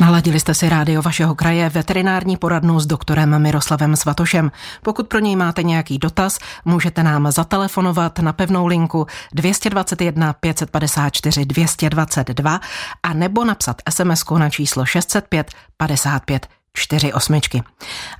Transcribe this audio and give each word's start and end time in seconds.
Naladili 0.00 0.40
jste 0.40 0.54
si 0.54 0.68
rádio 0.68 1.02
vašeho 1.02 1.34
kraje 1.34 1.68
veterinární 1.68 2.36
poradnu 2.36 2.80
s 2.80 2.86
doktorem 2.86 3.42
Miroslavem 3.42 3.96
Svatošem. 3.96 4.52
Pokud 4.82 5.08
pro 5.08 5.18
něj 5.18 5.36
máte 5.36 5.62
nějaký 5.62 5.98
dotaz, 5.98 6.38
můžete 6.64 7.02
nám 7.02 7.30
zatelefonovat 7.32 8.18
na 8.18 8.32
pevnou 8.32 8.66
linku 8.66 9.06
221 9.34 10.32
554 10.32 11.44
222 11.44 12.60
a 13.02 13.14
nebo 13.14 13.44
napsat 13.44 13.76
SMS 13.90 14.24
na 14.38 14.50
číslo 14.50 14.84
605 14.84 15.52
55 15.76 16.57
čtyři 16.78 17.12
osmičky. 17.12 17.62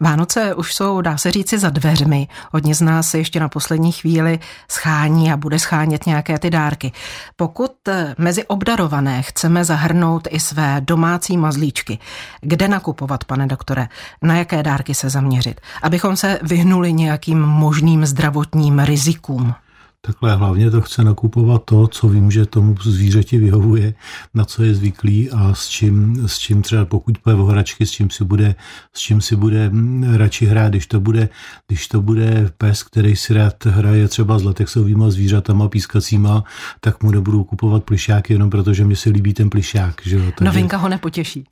Vánoce 0.00 0.54
už 0.54 0.74
jsou, 0.74 1.00
dá 1.00 1.16
se 1.16 1.30
říci, 1.30 1.58
za 1.58 1.70
dveřmi. 1.70 2.28
Hodně 2.52 2.74
z 2.74 2.80
nás 2.80 3.10
se 3.10 3.18
ještě 3.18 3.40
na 3.40 3.48
poslední 3.48 3.92
chvíli 3.92 4.38
schání 4.70 5.32
a 5.32 5.36
bude 5.36 5.58
schánět 5.58 6.06
nějaké 6.06 6.38
ty 6.38 6.50
dárky. 6.50 6.92
Pokud 7.36 7.88
eh, 7.88 8.14
mezi 8.18 8.46
obdarované 8.46 9.22
chceme 9.22 9.64
zahrnout 9.64 10.28
i 10.30 10.40
své 10.40 10.80
domácí 10.80 11.36
mazlíčky, 11.36 11.98
kde 12.40 12.68
nakupovat, 12.68 13.24
pane 13.24 13.46
doktore, 13.46 13.88
na 14.22 14.36
jaké 14.36 14.62
dárky 14.62 14.94
se 14.94 15.10
zaměřit, 15.10 15.60
abychom 15.82 16.16
se 16.16 16.38
vyhnuli 16.42 16.92
nějakým 16.92 17.40
možným 17.40 18.06
zdravotním 18.06 18.78
rizikům? 18.78 19.54
Takhle 20.00 20.36
hlavně 20.36 20.70
to 20.70 20.80
chce 20.80 21.04
nakupovat 21.04 21.62
to, 21.64 21.86
co 21.86 22.08
vím, 22.08 22.30
že 22.30 22.46
tomu 22.46 22.76
zvířeti 22.82 23.38
vyhovuje, 23.38 23.94
na 24.34 24.44
co 24.44 24.62
je 24.62 24.74
zvyklý 24.74 25.30
a 25.30 25.54
s 25.54 25.68
čím, 25.68 26.28
s 26.28 26.38
čím 26.38 26.62
třeba 26.62 26.84
pokud 26.84 27.18
půjde 27.18 27.36
v 27.36 27.46
hračky, 27.46 27.86
s 27.86 27.90
čím 27.90 28.10
si 28.10 28.24
bude, 28.24 28.54
s 28.94 29.00
čím 29.00 29.20
si 29.20 29.36
bude 29.36 29.70
mm, 29.70 30.14
radši 30.14 30.46
hrát, 30.46 30.68
když 30.68 30.86
to 30.86 31.00
bude, 31.00 31.28
když 31.66 31.88
to 31.88 32.02
bude 32.02 32.50
pes, 32.58 32.82
který 32.82 33.16
si 33.16 33.34
rád 33.34 33.66
hraje 33.66 34.08
třeba 34.08 34.38
s 34.38 34.44
latexovými 34.44 35.04
zvířatama 35.08 35.68
pískacíma, 35.68 36.44
tak 36.80 37.02
mu 37.02 37.10
nebudu 37.10 37.44
kupovat 37.44 37.84
plišáky 37.84 38.32
jenom 38.32 38.50
protože 38.50 38.84
mi 38.84 38.96
se 38.96 39.10
líbí 39.10 39.34
ten 39.34 39.50
plišák. 39.50 40.00
Že 40.04 40.16
jo? 40.16 40.22
Takže... 40.24 40.44
Novinka 40.44 40.76
ho 40.76 40.88
nepotěší. 40.88 41.44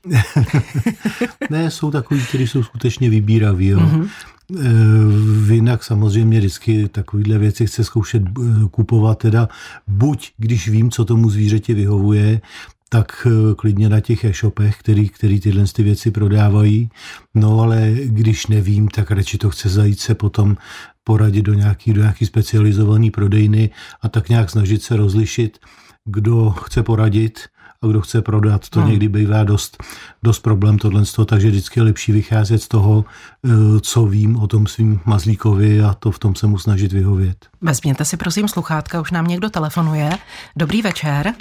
ne, 1.50 1.70
jsou 1.70 1.90
takový, 1.90 2.20
kteří 2.24 2.46
jsou 2.46 2.62
skutečně 2.62 3.10
vybíraví. 3.10 3.66
Jo? 3.66 3.78
Mm-hmm. 3.78 4.08
Eh, 4.54 5.54
jinak 5.54 5.84
samozřejmě 5.84 6.38
vždycky 6.38 6.88
takovýhle 6.88 7.38
věci 7.38 7.66
chce 7.66 7.84
zkoušet 7.84 8.22
eh, 8.22 8.68
kupovat 8.70 9.18
teda 9.18 9.48
buď, 9.86 10.32
když 10.38 10.68
vím, 10.68 10.90
co 10.90 11.04
tomu 11.04 11.30
zvířeti 11.30 11.74
vyhovuje, 11.74 12.40
tak 12.88 13.26
eh, 13.26 13.54
klidně 13.54 13.88
na 13.88 14.00
těch 14.00 14.24
e-shopech, 14.24 14.78
který, 14.78 15.08
který 15.08 15.40
tyhle 15.40 15.64
ty 15.72 15.82
věci 15.82 16.10
prodávají. 16.10 16.90
No 17.34 17.60
ale 17.60 17.92
když 18.04 18.46
nevím, 18.46 18.88
tak 18.88 19.10
radši 19.10 19.38
to 19.38 19.50
chce 19.50 19.68
zajít 19.68 20.00
se 20.00 20.14
potom 20.14 20.56
poradit 21.04 21.42
do 21.42 21.54
nějaký, 21.54 21.92
do 21.92 22.00
nějaký 22.00 22.26
specializovaný 22.26 23.10
prodejny 23.10 23.70
a 24.02 24.08
tak 24.08 24.28
nějak 24.28 24.50
snažit 24.50 24.82
se 24.82 24.96
rozlišit, 24.96 25.58
kdo 26.04 26.50
chce 26.50 26.82
poradit 26.82 27.40
a 27.82 27.86
kdo 27.86 28.00
chce 28.00 28.22
prodat, 28.22 28.68
to 28.68 28.80
hmm. 28.80 28.90
někdy 28.90 29.08
bývá 29.08 29.44
dost, 29.44 29.82
dost 30.22 30.38
problém 30.38 30.78
tohle, 30.78 31.02
takže 31.26 31.48
vždycky 31.48 31.80
je 31.80 31.84
lepší 31.84 32.12
vycházet 32.12 32.58
z 32.58 32.68
toho, 32.68 33.04
eh, 33.44 33.80
co 33.80 34.06
vím 34.06 34.36
o 34.36 34.46
tom 34.46 34.66
svým 34.66 35.00
mazlíkovi 35.04 35.80
a 35.80 35.94
to 35.94 36.10
v 36.10 36.18
tom 36.18 36.34
se 36.34 36.46
mu 36.46 36.58
snažit 36.58 36.92
vyhovět. 36.92 37.36
Vezměte 37.60 38.04
si 38.04 38.16
prosím 38.16 38.48
sluchátka, 38.48 39.00
už 39.00 39.10
nám 39.10 39.26
někdo 39.26 39.50
telefonuje. 39.50 40.10
Dobrý 40.56 40.82
večer. 40.82 41.34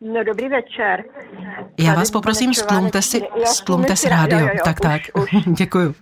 No 0.00 0.24
dobrý 0.24 0.48
večer. 0.48 1.04
Já 1.78 1.86
Tady 1.86 1.96
vás 1.96 2.10
poprosím, 2.10 2.54
stlumte 2.54 3.02
si, 3.02 3.22
stlumte 3.44 3.96
si 3.96 4.08
rádio. 4.08 4.38
Jo, 4.38 4.46
jo, 4.46 4.60
tak, 4.64 4.76
už, 4.76 4.82
tak. 4.82 5.02
Už. 5.14 5.30
Děkuju. 5.46 5.94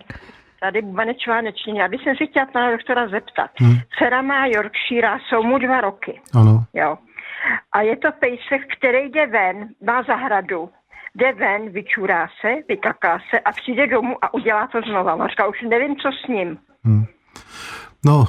Tady 0.60 0.82
Banec 0.82 1.16
Čvánečný. 1.16 1.76
Já 1.76 1.88
bych 1.88 2.00
se 2.00 2.26
chtěla 2.26 2.46
pana 2.46 2.70
doktora 2.70 3.08
zeptat. 3.08 3.50
Hmm. 3.56 3.76
Dcera 3.98 4.22
má 4.22 4.46
Yorkshire, 4.46 5.08
jsou 5.28 5.42
mu 5.42 5.58
dva 5.58 5.80
roky. 5.80 6.20
Ano. 6.34 6.64
Jo. 6.74 6.98
A 7.72 7.82
je 7.82 7.96
to 7.96 8.08
pejsek, 8.20 8.76
který 8.78 9.10
jde 9.10 9.26
ven, 9.26 9.68
má 9.86 10.02
zahradu, 10.02 10.70
jde 11.14 11.32
ven, 11.32 11.70
vyčurá 11.70 12.28
se, 12.40 12.54
vykaká 12.68 13.18
se 13.30 13.40
a 13.40 13.52
přijde 13.52 13.86
domů 13.86 14.16
a 14.22 14.34
udělá 14.34 14.66
to 14.66 14.80
znova. 14.80 15.14
On 15.14 15.28
říká, 15.28 15.46
už 15.46 15.62
nevím, 15.62 15.96
co 15.96 16.08
s 16.24 16.28
ním. 16.28 16.58
Hmm. 16.84 17.04
No, 18.04 18.28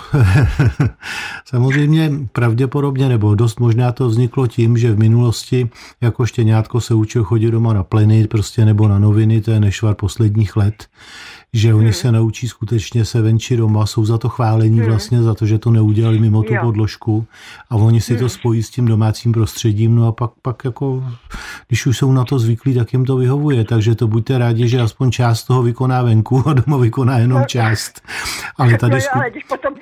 samozřejmě 1.45 2.11
pravděpodobně, 2.31 3.09
nebo 3.09 3.35
dost 3.35 3.59
možná 3.59 3.91
to 3.91 4.07
vzniklo 4.07 4.47
tím, 4.47 4.77
že 4.77 4.91
v 4.91 4.99
minulosti 4.99 5.69
jako 6.01 6.25
štěňátko 6.25 6.81
se 6.81 6.93
učil 6.93 7.23
chodit 7.23 7.51
doma 7.51 7.73
na 7.73 7.83
pleny, 7.83 8.27
prostě 8.27 8.65
nebo 8.65 8.87
na 8.87 8.99
noviny, 8.99 9.41
to 9.41 9.51
je 9.51 9.59
nešvar 9.59 9.95
posledních 9.95 10.55
let 10.55 10.87
že 11.53 11.73
oni 11.73 11.83
hmm. 11.83 11.93
se 11.93 12.11
naučí 12.11 12.47
skutečně 12.47 13.05
se 13.05 13.21
venčit 13.21 13.57
doma, 13.57 13.85
jsou 13.85 14.05
za 14.05 14.17
to 14.17 14.29
chválení 14.29 14.79
hmm. 14.79 14.87
vlastně, 14.89 15.23
za 15.23 15.33
to, 15.33 15.45
že 15.45 15.57
to 15.57 15.71
neudělali 15.71 16.19
mimo 16.19 16.43
tu 16.43 16.53
jo. 16.53 16.61
podložku 16.63 17.25
a 17.69 17.75
oni 17.75 18.01
si 18.01 18.13
hmm. 18.13 18.19
to 18.19 18.29
spojí 18.29 18.63
s 18.63 18.69
tím 18.69 18.85
domácím 18.85 19.31
prostředím, 19.31 19.95
no 19.95 20.07
a 20.07 20.11
pak, 20.11 20.31
pak 20.41 20.65
jako, 20.65 21.03
když 21.67 21.85
už 21.85 21.97
jsou 21.97 22.11
na 22.11 22.25
to 22.25 22.39
zvyklí, 22.39 22.73
tak 22.73 22.93
jim 22.93 23.05
to 23.05 23.15
vyhovuje, 23.15 23.63
takže 23.63 23.95
to 23.95 24.07
buďte 24.07 24.37
rádi, 24.37 24.67
že 24.67 24.81
aspoň 24.81 25.11
část 25.11 25.43
toho 25.43 25.63
vykoná 25.63 26.01
venku 26.01 26.43
a 26.47 26.53
doma 26.53 26.77
vykoná 26.77 27.17
jenom 27.17 27.39
no. 27.39 27.45
část. 27.45 28.01
Ale 28.57 28.77
tady 28.77 28.91
no 28.91 28.97
jo, 28.97 29.09
ale 29.13 29.31
když 29.31 29.43
potom 29.43 29.73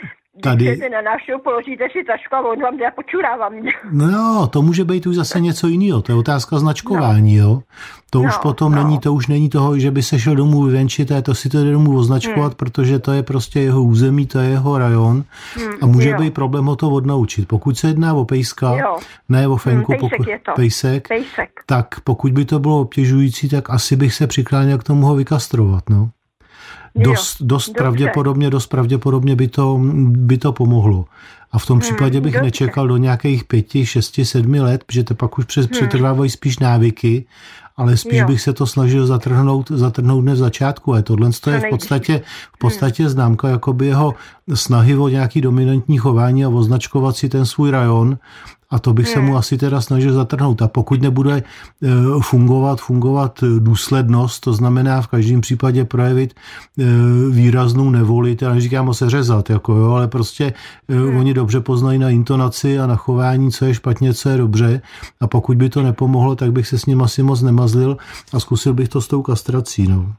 tady... 0.44 0.90
na 0.92 1.02
návštěvu, 1.02 1.40
položíte 1.44 1.84
si 1.92 2.04
tašku 2.04 2.36
a 2.36 2.42
on 2.42 2.62
vám 2.62 2.78
počurává 2.96 3.50
mě. 3.50 3.72
No 3.92 4.10
jo, 4.10 4.48
to 4.48 4.62
může 4.62 4.84
být 4.84 5.08
už 5.08 5.16
zase 5.16 5.40
něco 5.40 5.68
jiného, 5.68 6.02
to 6.02 6.12
je 6.12 6.16
otázka 6.16 6.60
značkování, 6.60 7.38
no. 7.38 7.44
jo. 7.44 7.62
To 8.10 8.20
no, 8.20 8.28
už 8.28 8.38
potom 8.38 8.72
no. 8.72 8.84
není, 8.84 9.00
to 9.00 9.14
už 9.14 9.28
není 9.28 9.50
toho, 9.50 9.80
že 9.80 9.92
by 9.92 10.04
se 10.04 10.20
šel 10.20 10.36
domů 10.36 10.64
vyvenčit, 10.64 11.12
a 11.12 11.22
to 11.22 11.36
si 11.36 11.50
to 11.50 11.64
jde 11.64 11.72
domů 11.72 11.98
označkovat, 11.98 12.52
hmm. 12.52 12.58
protože 12.58 13.00
to 13.00 13.12
je 13.12 13.24
prostě 13.24 13.60
jeho 13.60 13.84
území, 13.84 14.28
to 14.28 14.40
je 14.40 14.50
jeho 14.50 14.78
rajon 14.78 15.24
hmm, 15.56 15.74
a 15.82 15.86
může 15.86 16.10
jo. 16.10 16.18
být 16.18 16.34
problém 16.34 16.66
ho 16.66 16.76
to 16.76 16.90
odnaučit. 16.90 17.48
Pokud 17.48 17.78
se 17.78 17.88
jedná 17.88 18.14
o 18.14 18.26
pejska, 18.26 18.76
jo. 18.76 18.98
ne 19.30 19.48
o 19.48 19.58
fenku, 19.58 19.92
hmm, 19.92 20.00
pejsek, 20.00 20.18
pokud. 20.18 20.56
Pejsek, 20.56 21.08
pejsek, 21.08 21.50
tak 21.66 22.00
pokud 22.04 22.32
by 22.32 22.46
to 22.46 22.60
bylo 22.60 22.82
obtěžující, 22.82 23.50
tak 23.50 23.70
asi 23.70 23.96
bych 23.96 24.14
se 24.14 24.28
přikláněl 24.28 24.78
k 24.78 24.84
tomu 24.84 25.06
ho 25.06 25.16
vykastrovat, 25.16 25.90
no. 25.90 26.10
Dost, 26.98 27.38
dost 27.42 27.70
pravděpodobně, 27.70 28.50
dost 28.50 28.68
pravděpodobně 28.68 29.36
by 29.36 29.48
to, 29.48 29.80
by 30.08 30.38
to 30.38 30.54
pomohlo. 30.54 31.06
A 31.52 31.60
v 31.60 31.66
tom 31.66 31.76
hmm, 31.76 31.82
případě 31.82 32.22
bych 32.22 32.34
dobře. 32.34 32.46
nečekal 32.46 32.88
do 32.88 32.98
nějakých 32.98 33.44
pěti, 33.44 33.86
šesti, 33.86 34.26
sedmi 34.26 34.60
let, 34.60 34.84
protože 34.84 35.04
to 35.04 35.16
pak 35.16 35.38
už 35.38 35.46
přes, 35.46 35.66
hmm. 35.66 35.72
přetrvávají 35.72 36.30
spíš 36.30 36.60
návyky, 36.60 37.26
ale 37.78 37.98
spíš 37.98 38.20
jo. 38.20 38.28
bych 38.28 38.42
se 38.42 38.54
to 38.54 38.68
snažil 38.68 39.08
zatrhnout, 39.08 39.72
zatrhnout 39.72 40.24
hned 40.24 40.34
v 40.34 40.38
začátku. 40.38 40.94
A 40.94 41.02
tohle 41.02 41.30
to 41.42 41.50
je 41.50 41.60
v 41.60 41.70
podstatě, 41.70 42.22
v 42.56 42.58
podstatě 42.58 43.04
hmm. 43.04 43.10
známka 43.10 43.50
jakoby 43.50 43.86
jeho 43.86 44.16
snahy 44.54 44.96
o 44.96 45.08
nějaký 45.08 45.42
dominantní 45.42 45.98
chování 45.98 46.46
a 46.46 46.50
označkovat 46.50 47.16
si 47.16 47.30
ten 47.30 47.46
svůj 47.46 47.72
rajon 47.72 48.18
a 48.70 48.80
to 48.80 48.94
bych 48.94 49.06
hmm. 49.06 49.14
se 49.14 49.20
mu 49.20 49.28
hmm. 49.28 49.38
asi 49.38 49.58
teda 49.58 49.82
snažil 49.82 50.14
zatrhnout. 50.14 50.62
A 50.62 50.68
pokud 50.68 51.02
nebude 51.02 51.36
e, 51.38 51.44
fungovat, 52.22 52.80
fungovat 52.80 53.44
důslednost, 53.60 54.44
to 54.44 54.54
znamená 54.54 55.02
v 55.02 55.08
každém 55.08 55.42
případě 55.42 55.86
projevit 55.86 56.34
e, 56.34 56.84
výraznou 57.32 57.90
nevoli, 57.90 58.36
teda 58.36 58.54
neříkám 58.54 58.90
o 58.90 58.94
se 58.94 59.10
řezat, 59.10 59.50
jako 59.50 59.74
jo, 59.74 59.92
ale 59.92 60.08
prostě 60.08 60.54
e, 60.88 60.96
hmm. 60.96 61.18
oni 61.18 61.34
dobře 61.34 61.60
poznají 61.60 62.00
na 62.00 62.10
intonaci 62.10 62.80
a 62.80 62.88
na 62.88 62.96
chování, 62.96 63.52
co 63.52 63.66
je 63.66 63.74
špatně, 63.74 64.14
co 64.14 64.30
je 64.30 64.38
dobře. 64.38 64.82
A 65.20 65.28
pokud 65.28 65.58
by 65.58 65.70
to 65.70 65.84
nepomohlo, 65.84 66.36
tak 66.36 66.52
bych 66.52 66.68
se 66.68 66.80
s 66.80 66.86
ním 66.86 67.02
asi 67.02 67.24
moc 67.24 67.42
nemazlil 67.42 67.98
a 68.34 68.40
zkusil 68.40 68.74
bych 68.74 68.90
to 68.90 69.02
s 69.02 69.08
tou 69.08 69.22
kastrací. 69.22 69.88
No. 69.88 70.14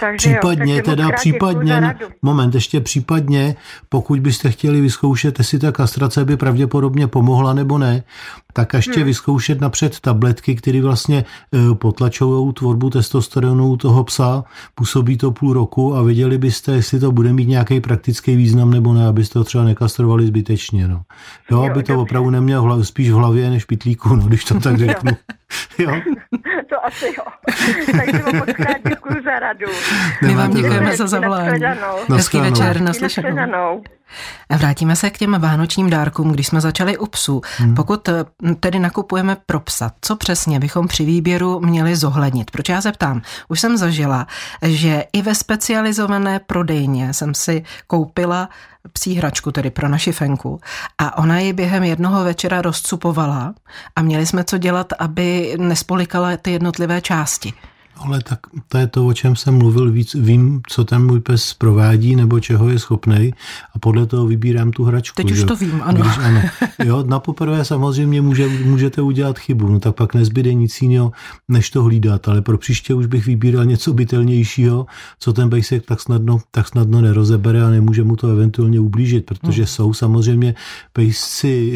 Takže 0.00 0.28
případně, 0.28 0.76
jo, 0.76 0.82
teda 0.84 1.08
případně, 1.10 1.94
moment, 2.22 2.54
ještě 2.54 2.80
případně, 2.80 3.56
pokud 3.88 4.20
byste 4.20 4.50
chtěli 4.50 4.80
vyzkoušet, 4.80 5.38
jestli 5.38 5.58
ta 5.58 5.72
kastrace 5.72 6.24
by 6.24 6.36
pravděpodobně 6.36 7.06
pomohla 7.06 7.54
nebo 7.54 7.78
ne, 7.78 8.02
tak 8.52 8.74
ještě 8.74 8.94
hmm. 8.94 9.04
vyzkoušet 9.04 9.60
napřed 9.60 10.00
tabletky, 10.00 10.54
které 10.54 10.82
vlastně 10.82 11.24
e, 11.54 11.74
potlačují 11.74 12.52
tvorbu 12.52 12.90
testosteronu 12.90 13.76
toho 13.76 14.04
psa, 14.04 14.44
působí 14.74 15.16
to 15.16 15.30
půl 15.30 15.52
roku 15.52 15.96
a 15.96 16.02
věděli 16.02 16.38
byste, 16.38 16.72
jestli 16.72 17.00
to 17.00 17.12
bude 17.12 17.32
mít 17.32 17.48
nějaký 17.48 17.80
praktický 17.80 18.36
význam 18.36 18.70
nebo 18.70 18.94
ne, 18.94 19.06
abyste 19.06 19.32
to 19.32 19.44
třeba 19.44 19.64
nekastrovali 19.64 20.26
zbytečně. 20.26 20.88
No. 20.88 21.02
Jo, 21.50 21.58
jo 21.58 21.62
aby 21.62 21.82
to 21.82 21.92
dobře. 21.92 21.94
opravdu 21.94 22.30
neměl 22.30 22.62
hlav, 22.62 22.86
spíš 22.86 23.10
v 23.10 23.14
hlavě 23.14 23.50
než 23.50 23.64
pitlíku, 23.64 24.16
no, 24.16 24.26
když 24.26 24.44
to 24.44 24.60
tak 24.60 24.78
řeknu. 24.86 25.12
jo. 25.78 25.92
to 26.68 26.86
asi 26.86 27.06
jo. 27.06 27.24
Takže 27.96 28.18
vám 28.18 28.36
moc 28.36 28.48
děkuji 28.88 29.22
za 29.24 29.38
radu. 29.38 29.66
My 30.22 30.34
vám 30.34 30.50
děkujeme 30.50 30.96
za 30.96 31.06
zavolání. 31.06 31.62
Hezký 32.14 32.40
večer, 32.40 32.80
naslyšenou. 32.80 33.82
Vrátíme 34.58 34.96
se 34.96 35.10
k 35.10 35.18
těm 35.18 35.36
vánočním 35.40 35.90
dárkům, 35.90 36.32
když 36.32 36.46
jsme 36.46 36.60
začali 36.60 36.98
u 36.98 37.06
psů. 37.06 37.40
Hmm. 37.58 37.74
Pokud 37.74 38.08
tedy 38.60 38.78
nakupujeme 38.78 39.36
pro 39.46 39.60
psa, 39.60 39.92
co 40.00 40.16
přesně 40.16 40.60
bychom 40.60 40.88
při 40.88 41.04
výběru 41.04 41.60
měli 41.60 41.96
zohlednit? 41.96 42.50
Proč 42.50 42.68
já 42.68 42.80
se 42.80 42.92
ptám? 42.92 43.22
Už 43.48 43.60
jsem 43.60 43.76
zažila, 43.76 44.26
že 44.62 45.04
i 45.12 45.22
ve 45.22 45.34
specializované 45.34 46.38
prodejně 46.38 47.12
jsem 47.12 47.34
si 47.34 47.64
koupila 47.86 48.48
psí 48.92 49.14
hračku, 49.14 49.52
tedy 49.52 49.70
pro 49.70 49.88
naši 49.88 50.12
fenku, 50.12 50.60
a 50.98 51.18
ona 51.18 51.38
ji 51.38 51.52
během 51.52 51.84
jednoho 51.84 52.24
večera 52.24 52.62
rozcupovala 52.62 53.54
a 53.96 54.02
měli 54.02 54.26
jsme 54.26 54.44
co 54.44 54.58
dělat, 54.58 54.92
aby 54.98 55.56
nespolikala 55.58 56.36
ty 56.36 56.50
jednotlivé 56.50 57.00
části. 57.00 57.52
Ale 57.96 58.20
tak 58.22 58.38
to 58.68 58.78
je 58.78 58.86
to, 58.86 59.06
o 59.06 59.12
čem 59.12 59.36
jsem 59.36 59.54
mluvil 59.54 59.90
víc. 59.90 60.14
Vím, 60.14 60.60
co 60.68 60.84
ten 60.84 61.06
můj 61.06 61.20
pes 61.20 61.54
provádí 61.54 62.16
nebo 62.16 62.40
čeho 62.40 62.68
je 62.68 62.78
schopný 62.78 63.30
a 63.74 63.78
podle 63.78 64.06
toho 64.06 64.26
vybírám 64.26 64.70
tu 64.70 64.84
hračku. 64.84 65.14
Teď 65.16 65.30
už 65.30 65.38
jo. 65.38 65.46
to 65.46 65.56
vím, 65.56 65.82
ano. 65.84 66.00
Když, 66.00 66.18
ano. 66.18 66.40
Jo, 66.84 67.04
na 67.06 67.18
poprvé 67.18 67.64
samozřejmě 67.64 68.22
může, 68.22 68.48
můžete 68.48 69.02
udělat 69.02 69.38
chybu, 69.38 69.68
no 69.68 69.80
tak 69.80 69.94
pak 69.94 70.14
nezbyde 70.14 70.54
nic 70.54 70.82
jiného, 70.82 71.12
než 71.48 71.70
to 71.70 71.82
hlídat, 71.82 72.28
ale 72.28 72.42
pro 72.42 72.58
příště 72.58 72.94
už 72.94 73.06
bych 73.06 73.26
vybíral 73.26 73.64
něco 73.64 73.92
bytelnějšího, 73.92 74.86
co 75.18 75.32
ten 75.32 75.50
pejsek 75.50 75.86
tak 75.86 76.00
snadno, 76.00 76.38
tak 76.50 76.68
snadno 76.68 77.00
nerozebere 77.00 77.64
a 77.64 77.70
nemůže 77.70 78.04
mu 78.04 78.16
to 78.16 78.28
eventuálně 78.28 78.80
ublížit, 78.80 79.26
protože 79.26 79.62
hmm. 79.62 79.66
jsou 79.66 79.94
samozřejmě 79.94 80.54
pejsci 80.92 81.72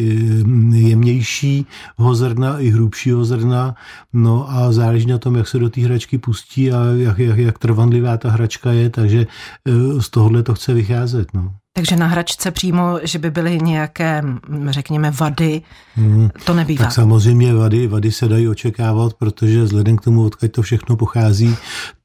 eh, 0.73 0.77
jemnější 0.77 1.65
zrna 2.11 2.59
i 2.59 2.69
hrubšího 2.69 3.25
zrna, 3.25 3.75
no 4.13 4.51
a 4.51 4.71
záleží 4.71 5.05
na 5.05 5.17
tom, 5.17 5.35
jak 5.35 5.47
se 5.47 5.59
do 5.59 5.69
té 5.69 5.81
hračky 5.81 6.10
pustí 6.17 6.71
a 6.71 6.85
jak, 6.85 7.19
jak, 7.19 7.37
jak 7.37 7.59
trvanlivá 7.59 8.17
ta 8.17 8.31
hračka 8.31 8.71
je, 8.71 8.89
takže 8.89 9.27
eh, 9.65 10.01
z 10.01 10.09
tohohle 10.09 10.43
to 10.43 10.53
chce 10.53 10.73
vycházet. 10.73 11.33
No. 11.33 11.60
Takže 11.73 11.95
na 11.95 12.07
hračce 12.07 12.51
přímo, 12.51 12.99
že 13.03 13.19
by 13.19 13.31
byly 13.31 13.59
nějaké, 13.61 14.23
řekněme, 14.69 15.11
vady, 15.11 15.61
hmm. 15.95 16.29
to 16.45 16.53
nebývá. 16.53 16.85
Tak 16.85 16.93
samozřejmě 16.93 17.53
vady, 17.53 17.87
vady 17.87 18.11
se 18.11 18.27
dají 18.27 18.47
očekávat, 18.47 19.13
protože 19.13 19.63
vzhledem 19.63 19.97
k 19.97 20.01
tomu, 20.01 20.25
odkud 20.25 20.51
to 20.51 20.61
všechno 20.61 20.95
pochází, 20.95 21.55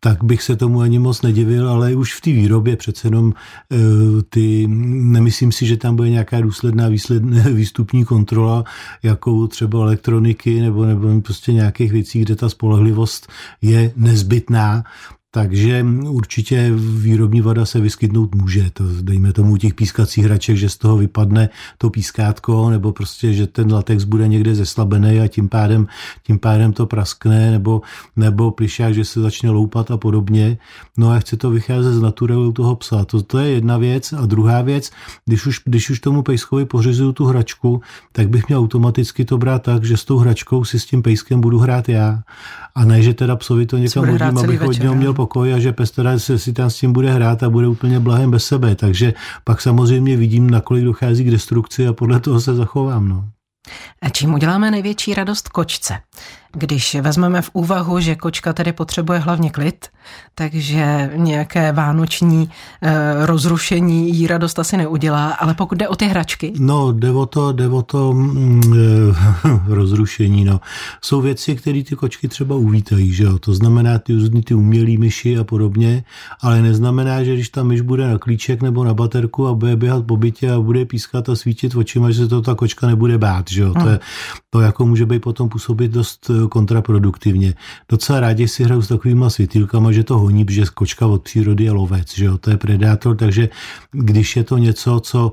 tak 0.01 0.25
bych 0.25 0.43
se 0.43 0.57
tomu 0.57 0.81
ani 0.81 0.99
moc 0.99 1.23
nedivil, 1.23 1.69
ale 1.69 1.95
už 1.95 2.15
v 2.15 2.21
té 2.21 2.31
výrobě 2.31 2.77
přece 2.77 3.07
jenom 3.07 3.35
eh, 3.73 3.77
ty, 4.29 4.67
nemyslím 4.69 5.53
si, 5.53 5.67
že 5.67 5.77
tam 5.77 5.97
bude 5.97 6.11
nějaká 6.11 6.41
důsledná 6.41 6.89
výsledná, 6.89 7.43
výstupní 7.53 8.05
kontrola, 8.05 8.65
jakou 9.03 9.47
třeba 9.47 9.81
elektroniky 9.81 10.61
nebo, 10.61 10.87
nebo 10.87 11.21
prostě 11.21 11.53
nějakých 11.53 11.93
věcí, 11.93 12.21
kde 12.21 12.37
ta 12.37 12.49
spolehlivost 12.49 13.29
je 13.63 13.93
nezbytná, 13.97 14.85
takže 15.37 15.87
určitě 16.09 16.73
výrobní 16.77 17.41
vada 17.41 17.67
se 17.67 17.81
vyskytnout 17.81 18.35
může. 18.35 18.71
To, 18.73 18.85
dejme 19.03 19.33
tomu 19.33 19.57
těch 19.57 19.75
pískacích 19.75 20.25
hraček, 20.25 20.57
že 20.57 20.69
z 20.69 20.77
toho 20.77 20.97
vypadne 20.97 21.49
to 21.79 21.91
pískátko, 21.91 22.71
nebo 22.71 22.93
prostě, 22.93 23.33
že 23.33 23.47
ten 23.47 23.73
latex 23.73 24.05
bude 24.05 24.29
někde 24.29 24.55
zeslabený 24.55 25.21
a 25.21 25.29
tím 25.29 25.49
pádem, 25.49 25.87
tím 26.23 26.39
pádem 26.39 26.73
to 26.73 26.87
praskne, 26.87 27.51
nebo, 27.51 27.83
nebo 28.17 28.51
plišák, 28.51 28.95
že 28.95 29.05
se 29.05 29.21
začne 29.21 29.51
loupat 29.51 29.91
a 29.91 29.97
podobně. 29.97 30.59
No 30.97 31.11
a 31.11 31.19
chce 31.19 31.37
to 31.37 31.51
vycházet 31.51 31.93
z 31.93 32.01
naturelu 32.01 32.53
toho 32.53 32.77
psa. 32.77 33.05
To, 33.05 33.23
to 33.23 33.39
je 33.39 33.51
jedna 33.51 33.79
věc. 33.79 34.13
A 34.13 34.27
druhá 34.27 34.63
věc, 34.63 34.91
když 35.25 35.47
už, 35.47 35.61
když 35.65 35.91
už 35.91 36.01
tomu 36.01 36.23
pejskovi 36.23 36.65
pořizuju 36.65 37.13
tu 37.13 37.25
hračku, 37.25 37.81
tak 38.13 38.29
bych 38.29 38.49
měl 38.49 38.61
automaticky 38.61 39.25
to 39.25 39.39
brát 39.39 39.63
tak, 39.63 39.85
že 39.85 39.97
s 39.97 40.05
tou 40.05 40.19
hračkou 40.19 40.65
si 40.65 40.81
s 40.81 40.87
tím 40.87 41.03
pejskem 41.03 41.41
budu 41.41 41.59
hrát 41.59 41.89
já. 41.89 42.23
A 42.75 42.85
ne, 42.85 43.03
že 43.03 43.15
teda 43.15 43.37
psovi 43.37 43.67
to 43.67 43.79
někam 43.79 44.09
hodím, 44.09 44.39
abych 44.39 44.63
od 44.63 44.79
něho 44.79 44.95
měl 44.95 45.15
pokoj 45.27 45.55
a 45.55 45.59
že 45.59 45.75
se 46.17 46.39
si 46.39 46.53
tam 46.53 46.71
s 46.71 46.79
tím 46.79 46.93
bude 46.93 47.13
hrát 47.13 47.43
a 47.43 47.51
bude 47.51 47.69
úplně 47.69 48.01
blahem 48.01 48.31
bez 48.31 48.45
sebe. 48.45 48.75
Takže 48.75 49.15
pak 49.45 49.61
samozřejmě 49.61 50.17
vidím, 50.17 50.51
nakolik 50.51 50.85
dochází 50.85 51.25
k 51.25 51.31
destrukci 51.31 51.87
a 51.87 51.93
podle 51.93 52.21
toho 52.21 52.41
se 52.41 52.55
zachovám. 52.55 53.09
No. 53.09 53.29
A 54.03 54.09
čím 54.09 54.35
uděláme 54.35 54.71
největší 54.71 55.15
radost 55.15 55.49
kočce? 55.49 55.95
Když 56.59 56.95
vezmeme 56.95 57.43
v 57.43 57.51
úvahu, 57.53 58.01
že 58.01 58.15
kočka 58.15 58.53
tedy 58.53 58.73
potřebuje 58.73 59.19
hlavně 59.19 59.51
klid, 59.51 59.87
takže 60.35 61.11
nějaké 61.17 61.73
vánoční 61.73 62.51
e, 62.83 63.27
rozrušení 63.27 64.17
jí 64.17 64.27
radost 64.27 64.59
asi 64.59 64.77
neudělá, 64.77 65.31
ale 65.31 65.55
pokud 65.55 65.79
jde 65.79 65.89
o 65.89 65.97
ty 65.97 66.07
hračky? 66.07 66.53
No, 66.59 66.93
jde 66.93 67.11
o 67.11 67.27
to, 67.27 67.53
jde 67.53 67.69
o 67.69 67.83
to 67.83 68.13
mm, 68.13 68.75
e, 68.75 69.75
rozrušení, 69.75 70.45
no. 70.45 70.61
Jsou 71.05 71.21
věci, 71.21 71.57
které 71.57 71.83
ty 71.83 71.97
kočky 71.97 72.29
třeba 72.29 72.57
uvítají, 72.57 73.13
že 73.13 73.25
jo? 73.25 73.39
To 73.39 73.55
znamená 73.55 73.99
ty 73.99 74.13
různý 74.13 74.43
ty 74.43 74.55
umělý 74.55 74.99
myši 74.99 75.39
a 75.39 75.45
podobně, 75.45 76.05
ale 76.41 76.63
neznamená, 76.63 77.25
že 77.25 77.35
když 77.35 77.49
ta 77.49 77.63
myš 77.63 77.81
bude 77.81 78.09
na 78.09 78.19
klíček 78.19 78.63
nebo 78.63 78.85
na 78.85 78.95
baterku 78.95 79.49
a 79.49 79.55
bude 79.55 79.77
běhat 79.77 80.07
po 80.07 80.17
bytě 80.17 80.53
a 80.53 80.61
bude 80.61 80.85
pískat 80.85 81.29
a 81.29 81.37
svítit 81.37 81.75
očima, 81.75 82.11
že 82.11 82.19
se 82.19 82.29
to 82.29 82.43
ta 82.43 82.55
kočka 82.55 82.87
nebude 82.87 83.19
bát, 83.19 83.51
že 83.51 83.63
jo? 83.63 83.75
To, 83.83 83.89
je, 83.89 84.01
to 84.51 84.61
jako 84.61 84.87
může 84.87 85.07
být 85.07 85.23
potom 85.23 85.49
působit 85.49 85.91
dost 85.91 86.31
kontraproduktivně. 86.49 87.55
Docela 87.89 88.21
rádi 88.21 88.49
si 88.49 88.65
hraju 88.65 88.83
s 88.83 88.89
takovýma 88.89 89.31
světýlkama, 89.31 89.93
že 89.93 90.05
to 90.05 90.19
honí, 90.19 90.45
protože 90.45 90.65
kočka 90.75 91.07
od 91.07 91.23
přírody 91.23 91.65
je 91.65 91.73
lovec, 91.73 92.15
že 92.15 92.25
jo, 92.25 92.39
to 92.39 92.51
je 92.51 92.57
predátor, 92.57 93.17
takže 93.17 93.49
když 93.93 94.37
je 94.37 94.45
to 94.45 94.59
něco, 94.59 95.01
co 95.01 95.33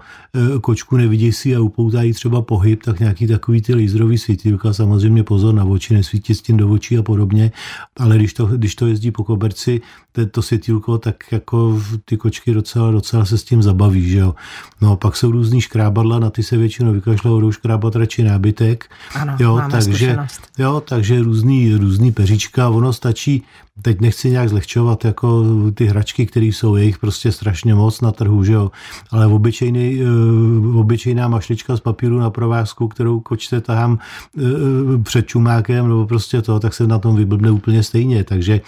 e, 0.56 0.60
kočku 0.60 0.98
nevyděsí 0.98 1.56
a 1.56 1.60
upoutají 1.60 2.14
třeba 2.14 2.42
pohyb, 2.42 2.84
tak 2.84 3.00
nějaký 3.00 3.28
takový 3.28 3.62
ty 3.62 3.74
laserový 3.76 4.18
světýlka, 4.18 4.74
samozřejmě 4.74 5.24
pozor 5.24 5.54
na 5.54 5.66
oči, 5.66 5.94
nesvítit 5.94 6.38
s 6.38 6.42
tím 6.42 6.58
do 6.58 6.70
očí 6.70 6.98
a 6.98 7.04
podobně, 7.04 7.52
ale 8.00 8.16
když 8.16 8.34
to, 8.34 8.46
když 8.46 8.76
to 8.76 8.88
jezdí 8.88 9.12
po 9.12 9.24
koberci, 9.24 9.82
to 10.32 10.42
světýlko, 10.42 10.98
tak 10.98 11.16
jako 11.32 11.82
ty 12.06 12.18
kočky 12.18 12.54
docela, 12.54 12.92
docela 12.92 13.26
se 13.26 13.38
s 13.38 13.44
tím 13.44 13.64
zabaví, 13.64 14.10
že 14.10 14.18
jo. 14.18 14.36
No 14.82 14.96
pak 14.96 15.16
jsou 15.16 15.32
různý 15.32 15.62
škrábadla, 15.62 16.20
na 16.20 16.30
ty 16.30 16.44
se 16.44 16.58
většinou 16.58 16.94
vykašlou, 16.94 17.42
jdou 17.42 17.52
škrábat 17.52 17.96
radši 17.96 18.24
nábytek. 18.24 18.90
Ano, 19.16 19.36
jo, 19.40 19.62
takže, 19.72 20.18
jo, 20.58 20.82
takže 20.86 21.03
různý, 21.12 21.76
různý 21.76 22.12
peříčka, 22.12 22.70
ono 22.70 22.94
stačí 22.94 23.44
teď 23.82 24.02
nechci 24.02 24.30
nějak 24.30 24.50
zlehčovat 24.50 25.06
jako 25.06 25.44
ty 25.74 25.86
hračky, 25.86 26.26
které 26.26 26.46
jsou 26.46 26.76
jejich 26.76 26.98
prostě 26.98 27.32
strašně 27.32 27.76
moc 27.76 28.02
na 28.02 28.12
trhu, 28.12 28.44
že 28.44 28.54
jo? 28.54 28.72
ale 29.12 29.28
obyčejný, 29.28 30.02
uh, 30.04 30.80
obyčejná 30.80 31.28
mašlička 31.28 31.78
z 31.78 31.80
papíru 31.80 32.20
na 32.20 32.30
provázku, 32.30 32.88
kterou 32.88 33.20
kočte 33.20 33.62
tahám 33.62 34.00
uh, 34.38 35.04
před 35.04 35.28
čumákem 35.28 35.88
nebo 35.88 36.08
prostě 36.08 36.42
to, 36.42 36.60
tak 36.60 36.74
se 36.74 36.88
na 36.88 37.00
tom 37.00 37.16
vyblbne 37.16 37.52
úplně 37.52 37.84
stejně, 37.84 38.24
takže 38.24 38.62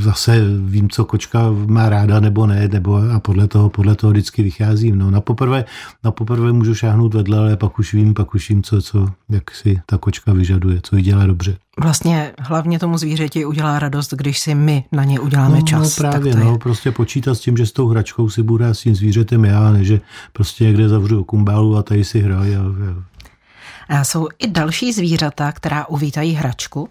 zase 0.00 0.44
vím, 0.58 0.90
co 0.90 1.04
kočka 1.04 1.50
má 1.66 1.88
ráda 1.88 2.20
nebo 2.20 2.46
ne, 2.46 2.68
nebo 2.68 2.96
a 3.14 3.20
podle 3.20 3.48
toho, 3.48 3.70
podle 3.70 3.94
toho 3.94 4.10
vždycky 4.10 4.42
vycházím. 4.42 4.98
No, 4.98 5.10
na 5.10 5.20
poprvé, 5.20 5.64
na 6.04 6.10
poprvé 6.10 6.52
můžu 6.52 6.74
šáhnout 6.74 7.14
vedle, 7.14 7.38
ale 7.38 7.56
pak 7.56 7.78
už 7.78 7.94
vím, 7.94 8.14
pak 8.14 8.34
už 8.34 8.48
vím, 8.48 8.62
co, 8.62 8.82
co, 8.82 9.08
jak 9.28 9.50
si 9.50 9.80
ta 9.86 9.98
kočka 9.98 10.32
vyžaduje, 10.32 10.80
co 10.82 10.96
jí 10.96 11.02
dělá 11.06 11.26
dobře. 11.26 11.56
Vlastně 11.82 12.32
hlavně 12.38 12.78
tomu 12.78 12.98
zvířeti 12.98 13.44
udělá 13.44 13.78
radost, 13.78 14.14
když 14.14 14.38
si 14.38 14.54
my 14.54 14.84
na 14.92 15.04
ně 15.04 15.20
uděláme 15.20 15.56
no, 15.56 15.62
čas. 15.62 15.98
No 15.98 16.10
právě, 16.10 16.34
tak 16.34 16.44
no, 16.44 16.58
prostě 16.58 16.90
počítat 16.90 17.34
s 17.34 17.40
tím, 17.40 17.56
že 17.56 17.66
s 17.66 17.72
tou 17.72 17.88
hračkou 17.88 18.30
si 18.30 18.42
bude 18.42 18.68
s 18.68 18.80
tím 18.80 18.94
zvířetem 18.94 19.44
já, 19.44 19.72
ne 19.72 19.84
že 19.84 20.00
prostě 20.32 20.64
někde 20.64 20.88
zavřu 20.88 21.24
kumbálu 21.24 21.76
a 21.76 21.82
tady 21.82 22.04
si 22.04 22.20
hraje. 22.20 22.58
A, 22.58 23.98
a 23.98 24.04
jsou 24.04 24.28
i 24.38 24.50
další 24.50 24.92
zvířata, 24.92 25.52
která 25.52 25.86
uvítají 25.86 26.34
hračku. 26.34 26.88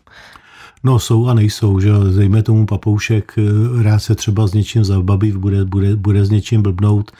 No 0.86 1.00
jsou 1.00 1.28
a 1.28 1.34
nejsou, 1.34 1.80
že 1.80 1.90
zejmě 2.10 2.44
tomu 2.44 2.66
papoušek 2.66 3.34
eh, 3.38 3.44
rád 3.84 4.00
se 4.00 4.16
třeba 4.16 4.48
s 4.48 4.54
něčím 4.54 4.84
zabaví, 4.84 5.32
bude, 5.32 5.66
bude, 5.66 5.96
bude 5.96 6.26
s 6.26 6.30
něčím 6.30 6.62
blbnout. 6.62 7.12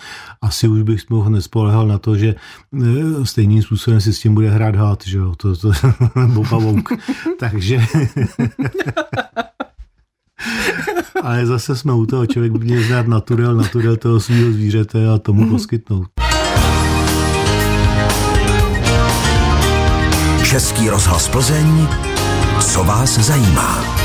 Asi 0.42 0.68
už 0.68 0.82
bych 0.82 1.10
mohl 1.10 1.30
nespolehal 1.30 1.88
na 1.88 1.98
to, 1.98 2.18
že 2.18 2.36
eh, 2.36 3.26
stejným 3.26 3.62
způsobem 3.62 4.02
si 4.02 4.14
s 4.14 4.20
tím 4.20 4.34
bude 4.34 4.50
hrát 4.50 4.76
hád, 4.76 5.04
že 5.06 5.18
jo, 5.18 5.34
to, 5.38 5.56
to, 5.56 5.72
nebo 6.16 6.44
pavouk. 6.44 6.90
Takže... 7.40 7.82
Ale 11.22 11.46
zase 11.46 11.76
jsme 11.76 11.94
u 11.94 12.06
toho, 12.06 12.26
člověk 12.26 12.54
by 12.54 12.60
měl 12.60 12.84
znát 12.84 13.08
naturel, 13.08 13.56
naturel 13.56 13.98
toho 13.98 14.20
svého 14.20 14.52
zvířete 14.52 15.10
a 15.10 15.18
tomu 15.18 15.50
poskytnout. 15.50 16.08
Český 20.44 20.90
rozhlas 20.90 21.30
Plzeň 21.30 21.88
co 22.66 22.84
vás 22.84 23.10
zajímá? 23.10 23.96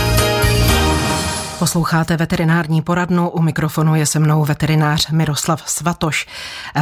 Posloucháte 1.59 2.17
veterinární 2.17 2.83
poradnu, 2.83 3.31
u 3.31 3.43
mikrofonu 3.43 3.95
je 3.95 4.07
se 4.07 4.19
mnou 4.19 4.45
veterinář 4.45 5.11
Miroslav 5.11 5.63
Svatoš. 5.67 6.27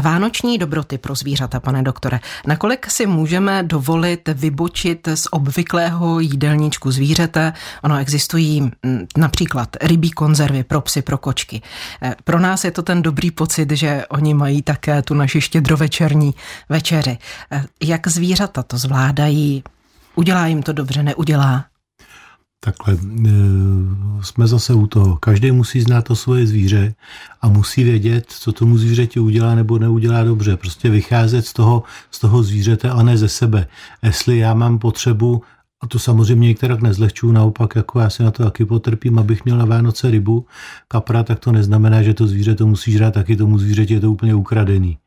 Vánoční 0.03 0.59
dobroty 0.59 0.99
pro 0.99 1.15
zvířata, 1.15 1.61
pane 1.61 1.83
doktore. 1.83 2.21
Nakolik 2.47 2.91
si 2.91 3.07
můžeme 3.07 3.63
dovolit 3.63 4.29
vybočit 4.29 5.09
z 5.15 5.29
obvyklého 5.31 6.21
jídelníčku 6.21 6.91
zvířete? 6.91 7.53
Ono 7.83 7.99
existují 7.99 8.71
například 9.17 9.77
rybí 9.83 10.11
konzervy 10.11 10.65
pro 10.65 10.81
psy, 10.81 11.03
pro 11.03 11.19
kočky. 11.19 11.63
Eh, 12.03 12.17
pro 12.25 12.41
nás 12.41 12.65
je 12.65 12.71
to 12.71 12.83
ten 12.83 13.03
dobrý 13.03 13.31
pocit, 13.31 13.71
že 13.71 14.05
oni 14.09 14.35
mají 14.35 14.63
také 14.63 15.03
tu 15.03 15.15
naši 15.15 15.41
štědrovečerní 15.41 16.35
večeři. 16.69 17.19
Eh, 17.53 17.65
jak 17.83 18.09
zvířata 18.09 18.63
to 18.63 18.79
zvládají? 18.79 19.65
Udělá 20.19 20.47
jim 20.47 20.63
to 20.63 20.73
dobře, 20.73 21.03
neudělá? 21.03 21.65
Takhle 22.61 22.95
e, 22.95 22.99
jsme 24.23 24.47
zase 24.47 24.75
u 24.75 24.87
toho. 24.87 25.17
Každý 25.17 25.51
musí 25.51 25.81
znát 25.81 26.05
to 26.05 26.17
svoje 26.17 26.47
zvíře 26.47 26.95
a 27.41 27.49
musí 27.49 27.85
vědět, 27.85 28.25
co 28.29 28.53
tomu 28.53 28.79
zvířeti 28.79 29.21
udělá 29.21 29.55
nebo 29.55 29.79
neudělá 29.79 30.25
dobře. 30.25 30.57
Prostě 30.57 30.91
vycházet 30.91 31.47
z 31.47 31.53
toho, 31.53 31.83
z 32.11 32.19
toho 32.19 32.43
zvířete 32.43 32.91
a 32.91 33.03
ne 33.03 33.19
ze 33.19 33.29
sebe. 33.29 33.67
Jestli 34.03 34.39
já 34.39 34.55
mám 34.55 34.79
potřebu 34.79 35.43
a 35.81 35.87
to 35.87 35.99
samozřejmě 35.99 36.49
některak 36.49 36.81
nezlehčuju, 36.81 37.33
naopak 37.33 37.77
jako 37.77 38.01
já 38.01 38.11
si 38.11 38.23
na 38.23 38.31
to 38.31 38.45
taky 38.45 38.65
potrpím, 38.65 39.19
abych 39.19 39.45
měl 39.45 39.59
na 39.59 39.65
Vánoce 39.65 40.11
rybu, 40.11 40.47
kapra, 40.89 41.23
tak 41.23 41.39
to 41.39 41.53
neznamená, 41.53 42.03
že 42.03 42.15
to 42.15 42.27
zvíře 42.27 42.55
to 42.55 42.67
musí 42.67 42.93
žrát, 42.93 43.15
taky 43.15 43.37
tomu 43.37 43.59
zvířeti 43.59 43.95
je 43.95 44.01
to 44.01 44.13
úplně 44.13 44.35
ukradený. 44.35 44.99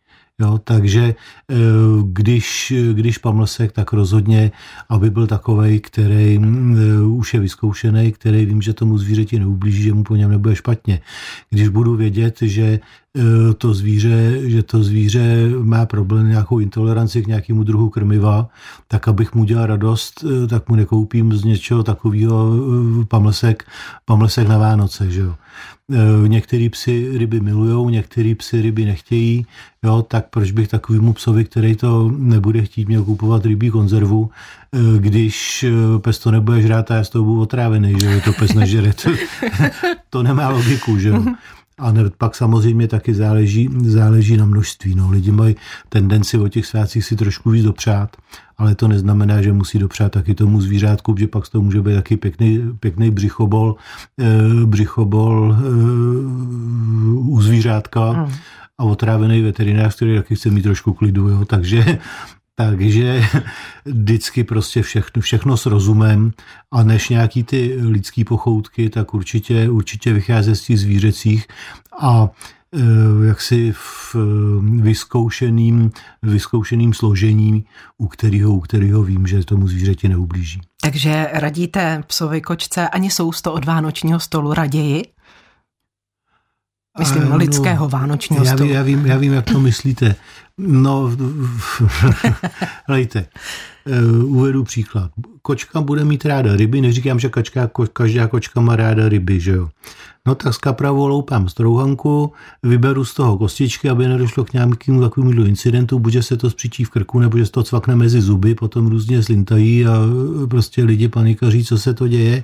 Jo, 0.41 0.59
takže 0.63 1.15
eh, 1.49 1.55
když, 2.03 2.73
když 2.93 3.17
pamlsek, 3.17 3.71
tak 3.71 3.93
rozhodně, 3.93 4.51
aby 4.89 5.09
byl 5.09 5.27
takový, 5.27 5.79
který 5.79 6.39
eh, 6.41 7.01
už 7.01 7.33
je 7.33 7.39
vyzkoušený, 7.39 8.11
který 8.11 8.45
vím, 8.45 8.61
že 8.61 8.73
tomu 8.73 8.97
zvířeti 8.97 9.39
neublíží, 9.39 9.83
že 9.83 9.93
mu 9.93 10.03
po 10.03 10.15
něm 10.15 10.31
nebude 10.31 10.55
špatně. 10.55 11.01
Když 11.49 11.67
budu 11.67 11.95
vědět, 11.95 12.37
že 12.41 12.79
eh, 13.17 13.53
to 13.57 13.73
zvíře, 13.73 14.49
že 14.49 14.63
to 14.63 14.83
zvíře 14.83 15.49
má 15.61 15.85
problém, 15.85 16.29
nějakou 16.29 16.59
intoleranci 16.59 17.21
k 17.21 17.27
nějakému 17.27 17.63
druhu 17.63 17.89
krmiva, 17.89 18.49
tak 18.87 19.07
abych 19.07 19.33
mu 19.33 19.43
dělal 19.43 19.65
radost, 19.65 20.25
tak 20.49 20.69
mu 20.69 20.75
nekoupím 20.75 21.33
z 21.33 21.43
něčeho 21.43 21.83
takového 21.83 22.51
pamlsek, 23.07 23.63
pamlsek 24.05 24.47
na 24.47 24.57
Vánoce. 24.57 25.11
Že 25.11 25.21
jo. 25.21 25.35
Eh, 25.93 26.27
některý 26.27 26.69
psy 26.69 27.17
ryby 27.17 27.39
milujou, 27.39 27.89
některý 27.89 28.35
psy 28.35 28.61
ryby 28.61 28.85
nechtějí, 28.85 29.45
jo, 29.83 30.01
tak 30.01 30.25
proč 30.29 30.51
bych 30.51 30.67
takovýmu 30.67 31.13
psovi, 31.13 31.45
který 31.45 31.75
to 31.75 32.11
nebude 32.17 32.61
chtít, 32.61 32.87
měl 32.87 33.03
kupovat 33.03 33.45
rybí 33.45 33.69
konzervu, 33.69 34.29
eh, 34.73 34.99
když 34.99 35.63
eh, 35.63 35.99
pes 35.99 36.19
to 36.19 36.31
nebude 36.31 36.61
žrát 36.61 36.91
a 36.91 36.95
já 36.95 37.03
s 37.03 37.09
tou 37.09 37.25
budu 37.25 37.41
otrávený, 37.41 37.95
že 38.01 38.21
to 38.21 38.33
pes 38.33 38.53
nežere. 38.53 38.91
To, 39.03 39.09
to 40.09 40.23
nemá 40.23 40.49
logiku, 40.49 40.99
že 40.99 41.09
jo. 41.09 41.25
A 41.81 41.91
ne, 41.91 42.01
pak 42.17 42.35
samozřejmě 42.35 42.87
taky 42.87 43.13
záleží, 43.13 43.69
záleží 43.81 44.37
na 44.37 44.45
množství. 44.45 44.95
No. 44.95 45.09
Lidi 45.09 45.31
mají 45.31 45.55
tendenci 45.89 46.37
o 46.37 46.47
těch 46.47 46.65
svácích 46.65 47.05
si 47.05 47.15
trošku 47.15 47.49
víc 47.49 47.63
dopřát, 47.63 48.17
ale 48.57 48.75
to 48.75 48.87
neznamená, 48.87 49.41
že 49.41 49.53
musí 49.53 49.79
dopřát 49.79 50.11
taky 50.11 50.35
tomu 50.35 50.61
zvířátku, 50.61 51.15
že 51.19 51.27
pak 51.27 51.45
z 51.45 51.49
toho 51.49 51.61
může 51.61 51.81
být 51.81 51.95
taky 51.95 52.17
pěkný, 52.17 52.61
pěkný 52.79 53.11
břichobol, 53.11 53.75
e, 54.19 54.65
břichobol 54.65 55.55
e, 55.55 55.61
u 57.17 57.41
zvířátka 57.41 58.11
hmm. 58.11 58.31
a 58.77 58.83
otrávený 58.83 59.41
veterinář, 59.41 59.95
který 59.95 60.15
taky 60.15 60.35
chce 60.35 60.49
mít 60.49 60.61
trošku 60.61 60.93
klidu. 60.93 61.29
Jo. 61.29 61.45
Takže 61.45 61.99
takže 62.69 63.23
vždycky 63.85 64.43
prostě 64.43 64.81
všechno, 64.81 65.21
všechno 65.21 65.57
s 65.57 65.65
rozumem 65.65 66.31
a 66.71 66.83
než 66.83 67.09
nějaký 67.09 67.43
ty 67.43 67.77
lidský 67.81 68.23
pochoutky, 68.23 68.89
tak 68.89 69.13
určitě, 69.13 69.69
určitě 69.69 70.13
vychází 70.13 70.55
z 70.55 70.61
těch 70.61 70.79
zvířecích 70.79 71.47
a 71.99 72.29
e, 72.73 73.27
jaksi 73.27 73.71
v 73.71 74.15
vyzkoušeným, 74.81 75.91
vyzkoušeným 76.21 76.93
složením, 76.93 77.63
u 77.97 78.07
kterého, 78.07 78.53
u 78.53 78.59
kterého 78.59 79.03
vím, 79.03 79.27
že 79.27 79.45
tomu 79.45 79.67
zvířeti 79.67 80.09
neublíží. 80.09 80.61
Takže 80.81 81.27
radíte 81.33 82.03
psovi 82.07 82.41
kočce 82.41 82.89
ani 82.89 83.11
sousto 83.11 83.53
od 83.53 83.65
vánočního 83.65 84.19
stolu 84.19 84.53
raději? 84.53 85.03
Myslím, 86.99 87.29
no, 87.29 87.37
lidského 87.37 87.89
vánočního 87.89 88.45
já, 88.45 88.53
stolu. 88.53 88.69
Já 88.69 88.83
vím, 88.83 89.05
já 89.05 89.17
vím, 89.17 89.33
jak 89.33 89.45
to 89.45 89.59
myslíte. 89.59 90.15
No, 90.57 91.11
hlejte, 92.87 93.25
eh, 93.85 94.23
uvedu 94.23 94.63
příklad. 94.63 95.11
Kočka 95.41 95.81
bude 95.81 96.05
mít 96.05 96.25
ráda 96.25 96.55
ryby, 96.55 96.81
neříkám, 96.81 97.19
že 97.19 97.29
kačka, 97.29 97.69
každá 97.93 98.27
kočka 98.27 98.61
má 98.61 98.75
ráda 98.75 99.09
ryby, 99.09 99.39
že 99.39 99.51
jo. 99.51 99.69
No 100.27 100.35
tak 100.35 100.53
z 100.53 100.57
kapravu 100.57 101.07
loupám 101.07 101.49
strouhanku, 101.49 102.33
vyberu 102.63 103.05
z 103.05 103.13
toho 103.13 103.37
kostičky, 103.37 103.89
aby 103.89 104.07
nedošlo 104.07 104.45
k 104.45 104.53
nějakému 104.53 105.01
takovému 105.01 105.45
incidentu, 105.45 105.99
buď 105.99 106.17
se 106.21 106.37
to 106.37 106.49
spříčí 106.49 106.83
v 106.83 106.89
krku, 106.89 107.19
nebo 107.19 107.37
že 107.37 107.45
se 107.45 107.51
to 107.51 107.63
cvakne 107.63 107.95
mezi 107.95 108.21
zuby, 108.21 108.55
potom 108.55 108.87
různě 108.87 109.23
slintají 109.23 109.85
a 109.85 109.93
prostě 110.49 110.83
lidi 110.83 111.07
panikaří, 111.07 111.65
co 111.65 111.77
se 111.77 111.93
to 111.93 112.07
děje 112.07 112.43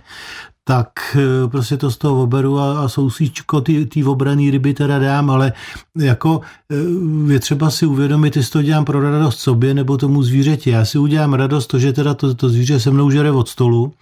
tak 0.67 0.89
eh, 1.15 1.47
prostě 1.47 1.77
to 1.77 1.91
z 1.91 1.97
toho 1.97 2.23
oberu 2.23 2.59
a, 2.59 2.79
a 2.79 2.87
sousíčko 2.87 3.61
ty, 3.61 4.03
obraný 4.05 4.51
ryby 4.51 4.73
teda 4.73 4.99
dám, 4.99 5.29
ale 5.29 5.53
jako 5.95 6.41
eh, 6.71 7.33
je 7.33 7.39
třeba 7.39 7.69
si 7.69 7.85
uvědomit, 7.85 8.35
jestli 8.35 8.51
to 8.51 8.61
dělám 8.61 8.85
pro 8.85 9.01
radost 9.01 9.39
sobě 9.39 9.73
nebo 9.73 9.97
tomu 9.97 10.23
zvířeti. 10.23 10.69
Já 10.69 10.85
si 10.85 10.97
udělám 10.97 11.33
radost 11.33 11.67
to, 11.67 11.79
že 11.79 11.93
teda 11.93 12.13
to, 12.13 12.35
to 12.35 12.49
zvíře 12.49 12.79
se 12.79 12.91
mnou 12.91 13.09
žere 13.09 13.31
od 13.31 13.47
stolu, 13.47 13.93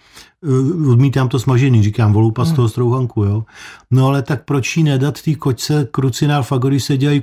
odmítám 0.90 1.28
to 1.28 1.38
smažený, 1.38 1.82
říkám 1.82 2.12
volupa 2.12 2.44
z 2.44 2.46
hmm. 2.46 2.56
toho 2.56 2.68
strouhanku, 2.68 3.24
jo. 3.24 3.44
No 3.90 4.06
ale 4.06 4.22
tak 4.22 4.44
proč 4.44 4.76
jí 4.76 4.82
nedat 4.82 5.22
té 5.22 5.34
kočce 5.34 5.88
krucinál 5.90 6.42
fagory 6.42 6.80
se 6.80 6.96
dělají 6.96 7.22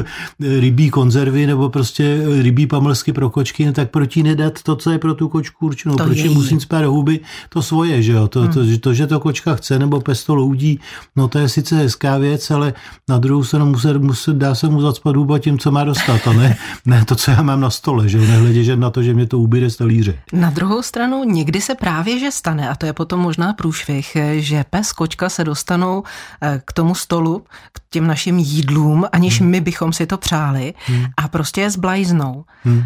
rybí 0.40 0.90
konzervy 0.90 1.46
nebo 1.46 1.68
prostě 1.68 2.22
rybí 2.42 2.66
pamlsky 2.66 3.12
pro 3.12 3.30
kočky, 3.30 3.66
no 3.66 3.72
tak 3.72 3.90
proč 3.90 4.16
jí 4.16 4.22
nedat 4.22 4.62
to, 4.62 4.76
co 4.76 4.90
je 4.90 4.98
pro 4.98 5.14
tu 5.14 5.28
kočku 5.28 5.66
určenou, 5.66 5.94
to 5.94 6.04
proč 6.04 6.18
jí 6.18 6.28
musím 6.28 6.60
spát 6.60 6.82
do 6.82 6.90
huby 6.92 7.20
to 7.48 7.62
svoje, 7.62 8.02
že 8.02 8.12
jo. 8.12 8.28
To, 8.28 8.40
hmm. 8.40 8.52
to, 8.52 8.66
to, 8.66 8.78
to, 8.78 8.94
že 8.94 9.06
to 9.06 9.20
kočka 9.20 9.54
chce 9.54 9.78
nebo 9.78 10.00
pes 10.00 10.24
to 10.24 10.34
loudí, 10.34 10.80
no 11.16 11.28
to 11.28 11.38
je 11.38 11.48
sice 11.48 11.76
hezká 11.76 12.18
věc, 12.18 12.50
ale 12.50 12.74
na 13.08 13.18
druhou 13.18 13.44
stranu 13.44 13.66
muset, 13.66 13.96
muset, 13.96 14.36
dá 14.36 14.54
se 14.54 14.68
mu 14.68 14.80
zacpat 14.80 15.16
huba 15.16 15.38
tím, 15.38 15.58
co 15.58 15.70
má 15.70 15.84
dostat 15.84 16.28
a 16.28 16.32
ne, 16.32 16.56
ne 16.86 17.04
to, 17.04 17.16
co 17.16 17.30
já 17.30 17.42
mám 17.42 17.60
na 17.60 17.70
stole, 17.70 18.08
že 18.08 18.18
jo, 18.18 18.24
nehledě 18.24 18.76
na 18.76 18.90
to, 18.90 19.02
že 19.02 19.14
mě 19.14 19.26
to 19.26 19.38
ubyde 19.38 19.70
z 19.70 19.76
talíře. 19.76 20.18
Na 20.32 20.50
druhou 20.50 20.82
stranu 20.82 21.24
někdy 21.24 21.60
se 21.60 21.74
právě, 21.74 22.18
že 22.18 22.30
stane 22.30 22.59
stane, 22.60 22.68
a 22.68 22.74
to 22.74 22.86
je 22.86 22.92
potom 22.92 23.20
možná 23.20 23.52
průšvih, 23.52 24.16
že 24.38 24.64
pes, 24.70 24.92
kočka 24.92 25.28
se 25.28 25.44
dostanou 25.44 26.02
eh, 26.40 26.62
k 26.64 26.72
tomu 26.72 26.94
stolu, 26.94 27.44
k 27.72 27.80
těm 27.90 28.06
našim 28.06 28.38
jídlům, 28.38 29.06
aniž 29.12 29.40
hmm. 29.40 29.50
my 29.50 29.60
bychom 29.60 29.92
si 29.92 30.06
to 30.06 30.18
přáli 30.18 30.74
hmm. 30.86 31.06
a 31.16 31.28
prostě 31.28 31.60
je 31.60 31.70
zblajznou. 31.70 32.44
Hmm. 32.64 32.84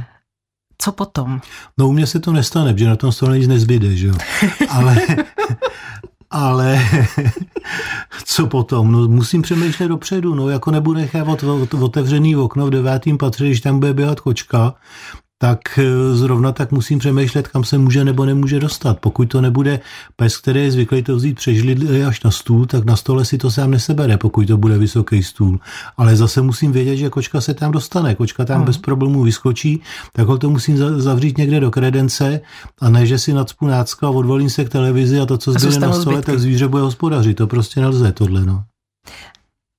Co 0.78 0.92
potom? 0.92 1.40
No 1.78 1.88
u 1.88 1.92
mě 1.92 2.06
se 2.06 2.20
to 2.20 2.32
nestane, 2.32 2.72
protože 2.72 2.88
na 2.88 2.96
tom 2.96 3.12
stole 3.12 3.38
nic 3.38 3.48
nezbyde, 3.48 3.96
že 3.96 4.06
jo. 4.06 4.14
Ale, 4.68 4.96
ale 6.30 6.80
co 8.24 8.46
potom? 8.46 8.92
No 8.92 9.08
musím 9.08 9.42
přemýšlet 9.42 9.88
dopředu, 9.88 10.34
no 10.34 10.48
jako 10.48 10.70
nebudu 10.70 10.98
nechávat 10.98 11.44
otevřený 11.80 12.36
okno 12.36 12.66
v 12.66 12.70
devátém 12.70 13.18
patře, 13.18 13.46
když 13.46 13.60
tam 13.60 13.80
bude 13.80 13.94
běhat 13.94 14.20
kočka, 14.20 14.74
tak 15.38 15.78
eh, 15.78 16.16
zrovna 16.16 16.52
tak 16.52 16.72
musím 16.72 16.98
přemýšlet, 16.98 17.48
kam 17.48 17.64
se 17.64 17.78
může 17.78 18.04
nebo 18.04 18.24
nemůže 18.24 18.60
dostat. 18.60 18.98
Pokud 19.00 19.24
to 19.24 19.40
nebude 19.40 19.80
pes, 20.16 20.36
který 20.36 20.60
je 20.60 20.70
zvyklý 20.70 21.02
to 21.02 21.16
vzít 21.16 21.34
přežlidli 21.34 22.04
až 22.04 22.22
na 22.22 22.30
stůl, 22.30 22.66
tak 22.66 22.84
na 22.84 22.96
stole 22.96 23.24
si 23.24 23.38
to 23.38 23.50
sám 23.50 23.70
nesebere, 23.70 24.18
pokud 24.18 24.46
to 24.46 24.56
bude 24.56 24.78
vysoký 24.78 25.22
stůl. 25.22 25.60
Ale 25.96 26.16
zase 26.16 26.42
musím 26.42 26.72
vědět, 26.72 26.96
že 26.96 27.10
kočka 27.10 27.40
se 27.40 27.54
tam 27.54 27.72
dostane. 27.72 28.14
Kočka 28.14 28.44
tam 28.44 28.56
hmm. 28.56 28.66
bez 28.66 28.78
problémů 28.78 29.22
vyskočí, 29.22 29.82
tak 30.12 30.26
ho 30.26 30.38
to 30.38 30.50
musím 30.50 31.00
zavřít 31.00 31.38
někde 31.38 31.60
do 31.60 31.70
kredence 31.70 32.40
a 32.80 32.88
ne, 32.88 33.06
že 33.06 33.18
si 33.18 33.32
nadspu 33.32 33.66
nácka 33.66 34.08
odvolím 34.08 34.50
se 34.50 34.64
k 34.64 34.68
televizi 34.68 35.20
a 35.20 35.26
to, 35.26 35.38
co 35.38 35.52
zbyde 35.52 35.78
na 35.78 35.92
stole, 35.92 36.16
zbytky. 36.16 36.30
tak 36.30 36.40
zvíře 36.40 36.68
bude 36.68 36.82
hospodařit. 36.82 37.36
To 37.36 37.46
prostě 37.46 37.80
nelze 37.80 38.12
tohle. 38.12 38.44
No. 38.44 38.64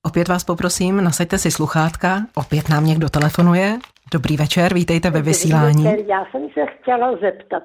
Opět 0.06 0.28
vás 0.28 0.44
poprosím, 0.44 1.04
nasaďte 1.04 1.38
si 1.38 1.50
sluchátka, 1.50 2.26
opět 2.34 2.68
nám 2.68 2.86
někdo 2.86 3.08
telefonuje. 3.08 3.78
Dobrý 4.12 4.36
večer, 4.36 4.74
vítejte 4.74 5.10
ve 5.10 5.22
vysílání. 5.22 5.84
Večer. 5.84 5.98
Já 6.08 6.24
jsem 6.30 6.48
se 6.54 6.60
chtěla 6.66 7.16
zeptat, 7.16 7.62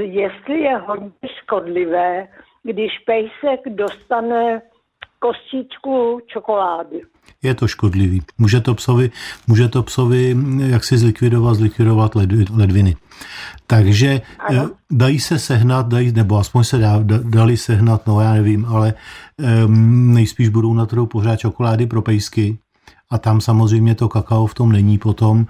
jestli 0.00 0.60
je 0.60 0.76
hodně 0.76 1.10
škodlivé, 1.42 2.28
když 2.62 2.90
pejsek 3.06 3.60
dostane 3.66 4.62
kostičku 5.18 6.20
čokolády. 6.26 7.02
Je 7.42 7.54
to 7.54 7.68
škodlivý. 7.68 8.22
Může 8.38 8.60
to 8.60 8.74
psovi, 8.74 9.10
může 9.46 9.68
to 9.68 9.82
psovi 9.82 10.36
jak 10.66 10.84
si 10.84 10.98
zlikvidovat, 10.98 11.54
zlikvidovat 11.54 12.12
ledviny. 12.56 12.94
Takže 13.70 14.20
ano. 14.38 14.64
Eh, 14.64 14.68
dají 14.90 15.20
se 15.20 15.38
sehnat, 15.38 15.88
dají, 15.88 16.12
nebo 16.12 16.38
aspoň 16.38 16.64
se 16.64 16.78
dá, 16.78 16.98
dali 17.22 17.56
sehnat, 17.56 18.06
no 18.06 18.20
já 18.20 18.32
nevím, 18.32 18.66
ale 18.66 18.94
um, 19.66 20.14
nejspíš 20.14 20.48
budou 20.48 20.74
na 20.74 20.86
trhu 20.86 21.06
pořád 21.06 21.36
čokolády 21.36 21.86
pro 21.86 22.02
pejsky, 22.02 22.58
a 23.10 23.18
tam 23.18 23.40
samozřejmě 23.40 23.94
to 23.94 24.08
kakao 24.08 24.46
v 24.46 24.54
tom 24.54 24.72
není 24.72 24.98
potom, 24.98 25.46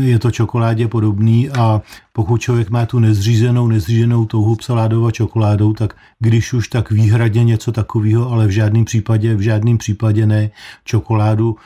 je 0.00 0.18
to 0.18 0.30
čokoládě 0.30 0.88
podobný 0.88 1.50
a 1.50 1.80
pokud 2.18 2.40
člověk 2.40 2.70
má 2.70 2.86
tu 2.86 2.98
nezřízenou, 2.98 3.68
nezřízenou 3.68 4.26
touhu 4.26 4.56
psaládovat 4.56 5.14
čokoládou, 5.14 5.72
tak 5.72 5.94
když 6.18 6.52
už 6.52 6.68
tak 6.68 6.90
výhradně 6.90 7.44
něco 7.44 7.72
takového, 7.72 8.32
ale 8.32 8.46
v 8.46 8.50
žádném 8.50 8.84
případě, 8.84 9.34
v 9.34 9.40
žádném 9.40 9.78
případě 9.78 10.26
ne 10.26 10.50
čokoládu 10.84 11.56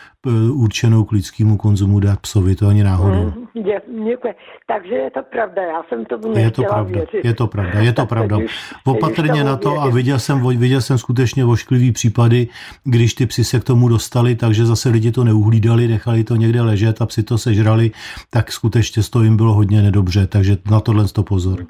určenou 0.53 1.05
k 1.05 1.13
lidskému 1.13 1.57
konzumu 1.57 2.01
dát 2.01 2.21
psovi, 2.21 2.55
to 2.55 2.69
ani 2.69 2.85
náhodou. 2.85 3.25
Mm, 3.25 4.05
děkuji. 4.05 4.35
Takže 4.67 4.95
je 4.95 5.11
to 5.11 5.23
pravda, 5.23 5.63
já 5.63 5.83
jsem 5.89 6.05
to 6.05 6.39
je 6.39 6.51
to 6.51 6.63
pravda, 6.63 6.99
věřit. 6.99 7.25
Je 7.25 7.35
to 7.35 7.47
pravda, 7.47 7.81
je 7.81 7.93
to 7.93 8.07
pravda. 8.13 8.39
Opatrně 8.85 9.45
na 9.45 9.57
to 9.57 9.81
a 9.81 9.89
viděl 9.89 10.19
jsem, 10.19 10.47
viděl 10.59 10.81
jsem 10.81 10.99
skutečně 10.99 11.45
vošklivý 11.45 11.93
případy, 11.93 12.49
když 12.85 13.15
ty 13.15 13.27
psy 13.27 13.45
se 13.45 13.61
k 13.61 13.65
tomu 13.65 13.89
dostali, 13.89 14.35
takže 14.35 14.67
zase 14.67 14.89
lidi 14.89 15.13
to 15.13 15.25
neuhlídali, 15.25 15.89
nechali 15.89 16.25
to 16.25 16.37
někde 16.37 16.63
ležet 16.63 17.03
a 17.03 17.07
psi 17.07 17.23
to 17.23 17.39
sežrali, 17.39 17.91
tak 18.31 18.53
skutečně 18.53 19.03
to 19.11 19.23
jim 19.23 19.37
bylo 19.37 19.55
hodně 19.55 19.83
nedobře. 19.83 20.27
Tak 20.27 20.42
takže 20.43 20.57
na 20.71 20.81
tohle 20.81 21.09
to 21.09 21.23
pozor. 21.23 21.67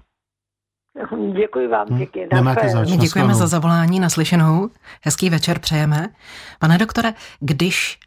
Děkuji 1.41 1.69
vám 1.69 1.87
hm? 1.91 1.97
pěkně. 1.97 2.29
Nemáte 2.35 2.69
zač, 2.69 2.89
děkujeme 2.89 3.35
za 3.35 3.47
zavolání 3.47 4.01
naslyšenou. 4.01 4.71
Hezký 5.05 5.31
večer 5.31 5.59
přejeme. 5.59 6.09
Pane 6.59 6.79
doktore, 6.79 7.15
když 7.41 7.99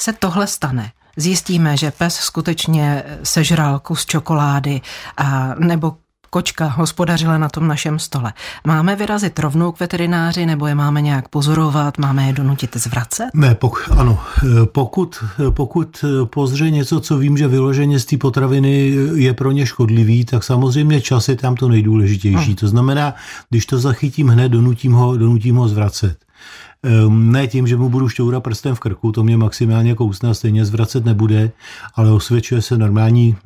se 0.00 0.12
tohle 0.12 0.46
stane, 0.46 0.92
zjistíme, 1.16 1.76
že 1.76 1.90
pes 1.90 2.14
skutečně 2.14 3.04
sežral 3.22 3.78
kus 3.78 4.06
čokolády 4.06 4.80
a 5.16 5.54
nebo 5.54 5.96
kočka 6.30 6.66
hospodařila 6.66 7.38
na 7.38 7.48
tom 7.48 7.68
našem 7.68 7.98
stole. 7.98 8.32
Máme 8.66 8.96
vyrazit 8.96 9.38
rovnou 9.38 9.72
k 9.72 9.80
veterináři 9.80 10.46
nebo 10.46 10.66
je 10.66 10.74
máme 10.74 11.00
nějak 11.00 11.28
pozorovat, 11.28 11.98
máme 11.98 12.26
je 12.26 12.32
donutit 12.32 12.76
zvracet? 12.76 13.26
Ne, 13.34 13.54
pok, 13.54 13.90
ano. 13.96 14.18
Pokud, 14.64 15.24
pokud 15.50 16.04
pozře 16.24 16.70
něco, 16.70 17.00
co 17.00 17.18
vím, 17.18 17.36
že 17.36 17.48
vyloženě 17.48 17.98
z 17.98 18.04
té 18.04 18.16
potraviny 18.16 18.92
je 19.14 19.34
pro 19.34 19.50
ně 19.50 19.66
škodlivý, 19.66 20.24
tak 20.24 20.44
samozřejmě 20.44 21.00
čas 21.00 21.28
je 21.28 21.36
tam 21.36 21.54
to 21.54 21.68
nejdůležitější. 21.68 22.46
Hmm. 22.46 22.56
To 22.56 22.68
znamená, 22.68 23.14
když 23.50 23.66
to 23.66 23.78
zachytím 23.78 24.28
hned, 24.28 24.48
donutím 24.48 24.92
ho, 24.92 25.16
donutím 25.16 25.56
ho 25.56 25.68
zvracet. 25.68 26.29
Ehm, 26.82 27.32
ne 27.32 27.46
tím, 27.46 27.66
že 27.66 27.76
mu 27.76 27.88
budu 27.88 28.08
šťourat 28.08 28.42
prstem 28.42 28.74
v 28.74 28.80
krku, 28.80 29.12
to 29.12 29.24
mě 29.24 29.36
maximálně 29.36 29.94
kousne 29.94 30.30
a 30.30 30.34
stejně 30.34 30.64
zvracet 30.64 31.04
nebude, 31.04 31.50
ale 31.94 32.12
osvědčuje 32.12 32.62
se 32.62 32.78
normální 32.78 33.36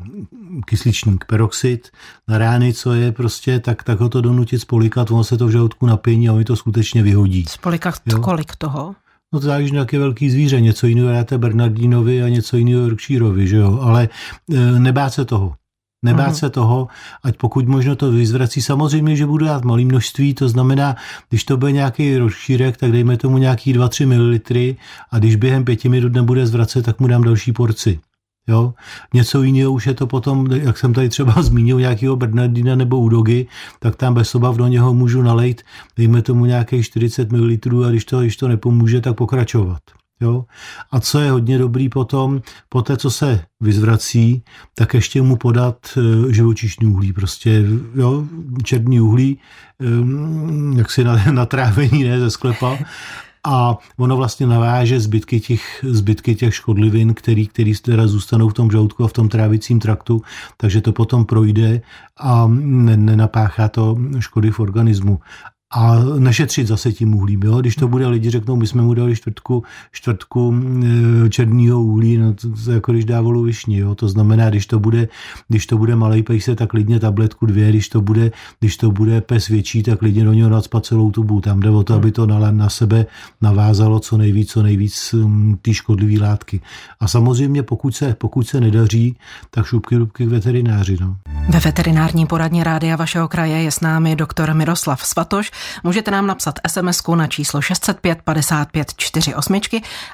kysličník, 0.66 1.24
peroxid 1.24 1.90
na 2.28 2.38
rány, 2.38 2.72
co 2.72 2.92
je 2.92 3.12
prostě, 3.12 3.60
tak, 3.60 3.82
tak 3.82 4.00
ho 4.00 4.08
to 4.08 4.20
donutit 4.20 4.58
spolikat, 4.58 5.10
ono 5.10 5.24
se 5.24 5.36
to 5.36 5.46
v 5.46 5.50
žaludku 5.50 5.86
napění 5.86 6.28
a 6.28 6.32
oni 6.32 6.44
to 6.44 6.56
skutečně 6.56 7.02
vyhodí. 7.02 7.44
Spolikat 7.48 7.94
jo? 8.06 8.20
kolik 8.20 8.56
toho? 8.56 8.94
No 9.32 9.40
to 9.40 9.46
záleží 9.46 9.70
na 9.70 9.74
nějaké 9.74 9.98
velký 9.98 10.30
zvíře, 10.30 10.60
něco 10.60 10.86
jiného 10.86 11.08
dáte 11.08 11.38
Bernardinovi 11.38 12.22
a 12.22 12.28
něco 12.28 12.56
jiného 12.56 12.82
Yorkshireovi, 12.82 13.48
že 13.48 13.56
jo, 13.56 13.78
ale 13.82 14.08
e, 14.52 14.78
nebát 14.78 15.10
se 15.10 15.24
toho. 15.24 15.54
Nebát 16.04 16.28
mm. 16.28 16.34
se 16.34 16.50
toho, 16.50 16.88
ať 17.22 17.36
pokud 17.36 17.68
možno 17.68 17.96
to 17.96 18.10
vyzvrací. 18.10 18.62
Samozřejmě, 18.62 19.16
že 19.16 19.26
budu 19.26 19.46
dát 19.46 19.64
malý 19.64 19.84
množství, 19.84 20.34
to 20.34 20.48
znamená, 20.48 20.96
když 21.28 21.44
to 21.44 21.56
bude 21.56 21.72
nějaký 21.72 22.18
rozšírek, 22.18 22.76
tak 22.76 22.92
dejme 22.92 23.16
tomu 23.16 23.38
nějaký 23.38 23.74
2-3 23.74 24.06
ml 24.06 24.74
a 25.10 25.18
když 25.18 25.36
během 25.36 25.64
pěti 25.64 25.88
minut 25.88 26.12
nebude 26.12 26.46
zvracet, 26.46 26.84
tak 26.84 27.00
mu 27.00 27.06
dám 27.06 27.22
další 27.22 27.52
porci. 27.52 28.00
Jo? 28.48 28.74
Něco 29.14 29.42
jiného 29.42 29.72
už 29.72 29.86
je 29.86 29.94
to 29.94 30.06
potom, 30.06 30.46
jak 30.52 30.78
jsem 30.78 30.92
tady 30.92 31.08
třeba 31.08 31.34
zmínil, 31.42 31.80
nějakého 31.80 32.16
Bernardina 32.16 32.74
nebo 32.74 33.00
Udogy, 33.00 33.46
tak 33.78 33.96
tam 33.96 34.14
bez 34.14 34.34
obav 34.34 34.56
do 34.56 34.66
něho 34.66 34.94
můžu 34.94 35.22
nalejt, 35.22 35.62
dejme 35.96 36.22
tomu 36.22 36.46
nějakých 36.46 36.86
40 36.86 37.32
ml 37.32 37.84
a 37.86 37.90
když 37.90 38.04
to, 38.04 38.20
když 38.20 38.36
to 38.36 38.48
nepomůže, 38.48 39.00
tak 39.00 39.16
pokračovat. 39.16 39.80
Jo? 40.20 40.44
A 40.90 41.00
co 41.00 41.20
je 41.20 41.30
hodně 41.30 41.58
dobrý 41.58 41.88
potom, 41.88 42.42
po 42.68 42.82
té, 42.82 42.96
co 42.96 43.10
se 43.10 43.44
vyzvrací, 43.60 44.42
tak 44.74 44.94
ještě 44.94 45.22
mu 45.22 45.36
podat 45.36 45.76
eh, 45.96 46.32
živočišní 46.32 46.86
uhlí, 46.86 47.12
prostě 47.12 47.64
jo, 47.94 48.24
černý 48.62 49.00
uhlí, 49.00 49.38
eh, 49.80 50.78
jak 50.78 50.90
si 50.90 51.04
na, 51.04 51.24
na 51.30 51.46
trávení, 51.46 52.04
ne, 52.04 52.20
ze 52.20 52.30
sklepa, 52.30 52.78
a 53.46 53.78
ono 53.96 54.16
vlastně 54.16 54.46
naváže 54.46 55.00
zbytky 55.00 55.40
těch, 55.40 55.84
zbytky 55.88 56.34
těch 56.34 56.54
škodlivin, 56.54 57.14
který, 57.14 57.46
který 57.46 57.74
teda 57.74 58.06
zůstanou 58.06 58.48
v 58.48 58.54
tom 58.54 58.70
žaludku 58.70 59.04
a 59.04 59.08
v 59.08 59.12
tom 59.12 59.28
trávicím 59.28 59.80
traktu, 59.80 60.22
takže 60.56 60.80
to 60.80 60.92
potom 60.92 61.24
projde 61.24 61.80
a 62.20 62.46
nenapáchá 62.48 63.68
to 63.68 63.96
škody 64.18 64.50
v 64.50 64.60
organismu 64.60 65.20
a 65.74 65.96
nešetřit 66.18 66.66
zase 66.66 66.92
tím 66.92 67.14
uhlím. 67.14 67.42
Jo? 67.42 67.60
Když 67.60 67.76
to 67.76 67.88
bude, 67.88 68.06
lidi 68.06 68.30
řeknou, 68.30 68.56
my 68.56 68.66
jsme 68.66 68.82
mu 68.82 68.94
dali 68.94 69.16
čtvrtku, 69.16 69.64
čtvrtku 69.92 70.54
e, 71.24 71.30
černého 71.30 71.82
uhlí, 71.82 72.16
no 72.16 72.34
to, 72.34 72.48
to, 72.64 72.72
jako 72.72 72.92
když 72.92 73.04
dá 73.04 73.20
volu 73.20 73.42
višní. 73.42 73.78
Jo? 73.78 73.94
To 73.94 74.08
znamená, 74.08 74.50
když 74.50 74.66
to 74.66 74.78
bude, 74.78 75.08
když 75.48 75.66
to 75.66 75.78
bude 75.78 75.96
malý 75.96 76.22
pejse, 76.22 76.54
tak 76.54 76.70
klidně 76.70 77.00
tabletku 77.00 77.46
dvě, 77.46 77.68
když 77.68 77.88
to 77.88 78.00
bude, 78.00 78.30
když 78.60 78.76
to 78.76 78.90
bude 78.90 79.20
pes 79.20 79.48
větší, 79.48 79.82
tak 79.82 79.98
klidně 79.98 80.24
do 80.24 80.32
něho 80.32 80.50
nadspat 80.50 80.86
celou 80.86 81.10
tubu. 81.10 81.40
Tam 81.40 81.60
jde 81.60 81.70
o 81.70 81.82
to, 81.82 81.94
aby 81.94 82.12
to 82.12 82.26
na, 82.26 82.50
na 82.50 82.68
sebe 82.68 83.06
navázalo 83.40 84.00
co 84.00 84.16
nejvíc, 84.16 84.50
co 84.50 84.62
nejvíc 84.62 85.14
um, 85.14 85.58
ty 85.62 85.74
škodlivé 85.74 86.26
látky. 86.26 86.60
A 87.00 87.08
samozřejmě, 87.08 87.62
pokud 87.62 87.96
se, 87.96 88.14
pokud 88.18 88.48
se 88.48 88.60
nedaří, 88.60 89.16
tak 89.50 89.66
šupky 89.66 89.96
rubky 89.96 90.26
k 90.26 90.28
veterináři. 90.28 90.96
No. 91.00 91.16
Ve 91.48 91.60
veterinární 91.60 92.26
poradně 92.26 92.64
rádia 92.64 92.96
vašeho 92.96 93.28
kraje 93.28 93.62
je 93.62 93.70
s 93.70 93.80
námi 93.80 94.16
doktor 94.16 94.54
Miroslav 94.54 95.06
Svatoš, 95.06 95.50
Můžete 95.84 96.10
nám 96.10 96.26
napsat 96.26 96.54
sms 96.66 97.06
na 97.16 97.26
číslo 97.26 97.60
605 97.60 98.22
55 98.22 98.88
48 98.96 99.60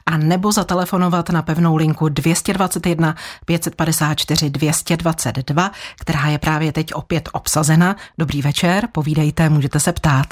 a 0.07 0.17
nebo 0.17 0.53
zatelefonovat 0.53 1.31
na 1.31 1.43
pevnou 1.43 1.77
linku 1.77 2.09
221 2.09 3.15
554 3.47 4.51
222, 4.51 5.71
která 6.01 6.27
je 6.29 6.39
právě 6.39 6.73
teď 6.73 6.95
opět 6.95 7.29
obsazena. 7.33 7.97
Dobrý 8.19 8.43
večer, 8.43 8.89
povídejte, 8.93 9.49
můžete 9.49 9.81
se 9.81 9.93
ptát. 9.93 10.27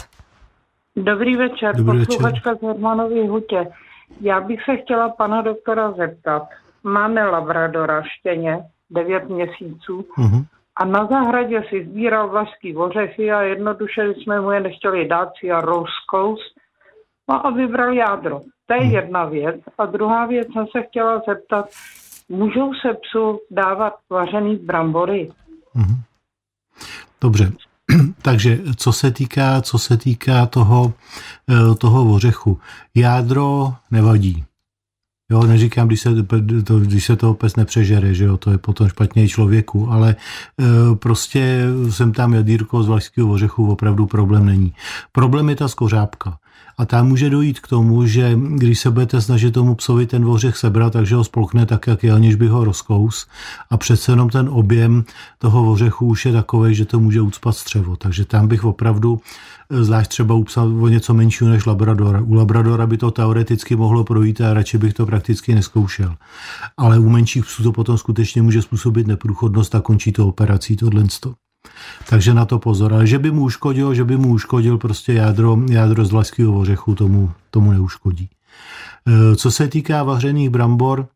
Dobrý 0.97 1.37
večer, 1.37 1.77
Dobrý 1.77 2.07
posluchačka 2.07 2.55
z 2.55 2.63
Hermanový 2.63 3.29
hutě. 3.29 3.67
Já 4.21 4.41
bych 4.41 4.61
se 4.65 4.77
chtěla 4.77 5.09
pana 5.09 5.43
doktora 5.43 5.93
zeptat. 5.93 6.43
Máme 6.83 7.25
labradora 7.25 8.03
štěně, 8.03 8.59
9 8.91 9.29
měsíců. 9.29 10.05
Uh-huh 10.19 10.45
a 10.79 10.85
na 10.85 11.07
zahradě 11.07 11.65
si 11.69 11.85
sbíral 11.85 12.29
vlašský 12.29 12.77
ořechy 12.77 13.33
a 13.33 13.43
jednoduše 13.43 14.15
jsme 14.15 14.41
mu 14.41 14.51
je 14.51 14.61
nechtěli 14.61 15.09
dát 15.09 15.29
si 15.41 15.51
a 15.51 15.61
rozkous. 15.61 16.41
No 17.29 17.47
a 17.47 17.51
vybral 17.51 17.93
jádro. 17.93 18.41
To 18.67 18.75
je 18.75 18.81
hmm. 18.81 18.91
jedna 18.91 19.25
věc. 19.25 19.61
A 19.79 19.87
druhá 19.87 20.27
věc 20.27 20.49
jsem 20.53 20.67
se 20.67 20.83
chtěla 20.83 21.23
zeptat, 21.29 21.67
můžou 22.29 22.75
se 22.75 22.95
psu 22.95 23.41
dávat 23.51 23.95
vařený 24.11 24.57
brambory? 24.57 25.31
Hmm. 25.75 25.97
Dobře, 27.21 27.53
takže 28.23 28.59
co 28.77 28.93
se 28.93 29.11
týká, 29.11 29.63
co 29.63 29.79
se 29.79 29.97
týká 29.97 30.47
toho, 30.47 30.93
eh, 31.51 31.75
toho 31.75 32.15
ořechu, 32.15 32.61
jádro 32.95 33.75
nevadí. 33.91 34.45
Jo, 35.31 35.43
neříkám, 35.43 35.87
když 35.87 36.01
se, 36.01 36.11
to, 36.65 36.81
když 36.81 37.05
se 37.05 37.17
toho 37.17 37.35
pes 37.35 37.57
nepřežere, 37.57 38.15
že 38.15 38.25
jo, 38.25 38.37
to 38.37 38.51
je 38.51 38.59
potom 38.59 38.89
špatně 38.89 39.29
člověku, 39.29 39.91
ale 39.91 40.11
e, 40.11 40.95
prostě 40.95 41.67
jsem 41.91 42.13
tam 42.13 42.35
jadírko 42.35 42.83
z 42.83 42.89
vlašského 42.89 43.31
ořechu, 43.31 43.73
opravdu 43.73 44.07
problém 44.07 44.47
není. 44.47 44.73
Problém 45.13 45.49
je 45.49 45.57
ta 45.57 45.69
skořápka. 45.69 46.39
A 46.79 46.85
tam 46.87 47.09
může 47.09 47.31
dojít 47.31 47.61
k 47.61 47.69
tomu, 47.69 48.07
že 48.07 48.39
když 48.55 48.81
se 48.81 48.91
budete 48.91 49.21
snažit 49.21 49.55
tomu 49.55 49.75
psovi 49.75 50.07
ten 50.07 50.25
ořech 50.25 50.57
sebrat, 50.57 50.93
takže 50.93 51.15
ho 51.15 51.25
spolkne 51.25 51.67
tak, 51.67 51.87
jak 51.87 52.05
je, 52.05 52.13
aniž 52.13 52.35
by 52.35 52.49
ho 52.49 52.65
rozkous. 52.65 53.27
A 53.71 53.77
přece 53.77 54.13
jenom 54.13 54.31
ten 54.31 54.49
objem 54.53 55.05
toho 55.39 55.73
ořechu 55.73 56.07
už 56.07 56.27
je 56.27 56.33
takový, 56.33 56.75
že 56.75 56.85
to 56.85 57.01
může 57.01 57.21
ucpat 57.21 57.57
střevo. 57.57 57.97
Takže 57.97 58.25
tam 58.25 58.49
bych 58.49 58.65
opravdu, 58.65 59.21
zvlášť 59.71 60.11
třeba 60.11 60.35
upsal 60.35 60.85
o 60.85 60.89
něco 60.89 61.15
menšího 61.15 61.51
než 61.51 61.67
Labradora. 61.67 62.21
U 62.21 62.35
Labradora 62.35 62.87
by 62.87 62.97
to 62.97 63.11
teoreticky 63.11 63.77
mohlo 63.77 64.05
projít 64.05 64.41
a 64.41 64.55
radši 64.55 64.79
bych 64.79 64.95
to 64.95 65.07
prakticky 65.07 65.55
neskoušel. 65.55 66.15
Ale 66.77 66.99
u 66.99 67.09
menších 67.09 67.45
psů 67.45 67.63
to 67.63 67.73
potom 67.73 67.99
skutečně 67.99 68.43
může 68.43 68.63
způsobit 68.63 69.07
neprůchodnost 69.07 69.75
a 69.75 69.81
končí 69.81 70.13
to 70.13 70.27
operací 70.27 70.77
tohle. 70.77 71.05
Takže 72.09 72.35
na 72.35 72.45
to 72.45 72.59
pozor. 72.59 72.95
Ale 72.95 73.07
že 73.07 73.19
by 73.19 73.31
mu 73.31 73.43
uškodil, 73.43 73.95
že 73.95 74.05
by 74.05 74.17
mu 74.17 74.29
uškodil 74.29 74.79
prostě 74.79 75.13
jádro, 75.13 75.59
jádro 75.71 76.05
z 76.05 76.11
vlaského 76.11 76.59
ořechu, 76.59 76.95
tomu, 76.95 77.33
tomu 77.51 77.73
neuškodí. 77.73 78.29
E, 79.07 79.37
co 79.37 79.51
se 79.51 79.69
týká 79.69 80.03
vařených 80.03 80.51
brambor, 80.51 81.09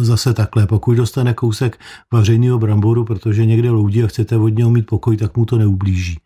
zase 0.00 0.34
takhle, 0.34 0.66
pokud 0.66 0.94
dostane 0.94 1.34
kousek 1.34 1.80
vařeného 2.12 2.58
bramboru, 2.58 3.04
protože 3.04 3.46
někde 3.46 3.70
loudí 3.70 4.04
a 4.04 4.06
chcete 4.06 4.36
od 4.36 4.48
něho 4.48 4.70
mít 4.70 4.86
pokoj, 4.86 5.16
tak 5.16 5.36
mu 5.36 5.44
to 5.44 5.58
neublíží. 5.58 6.18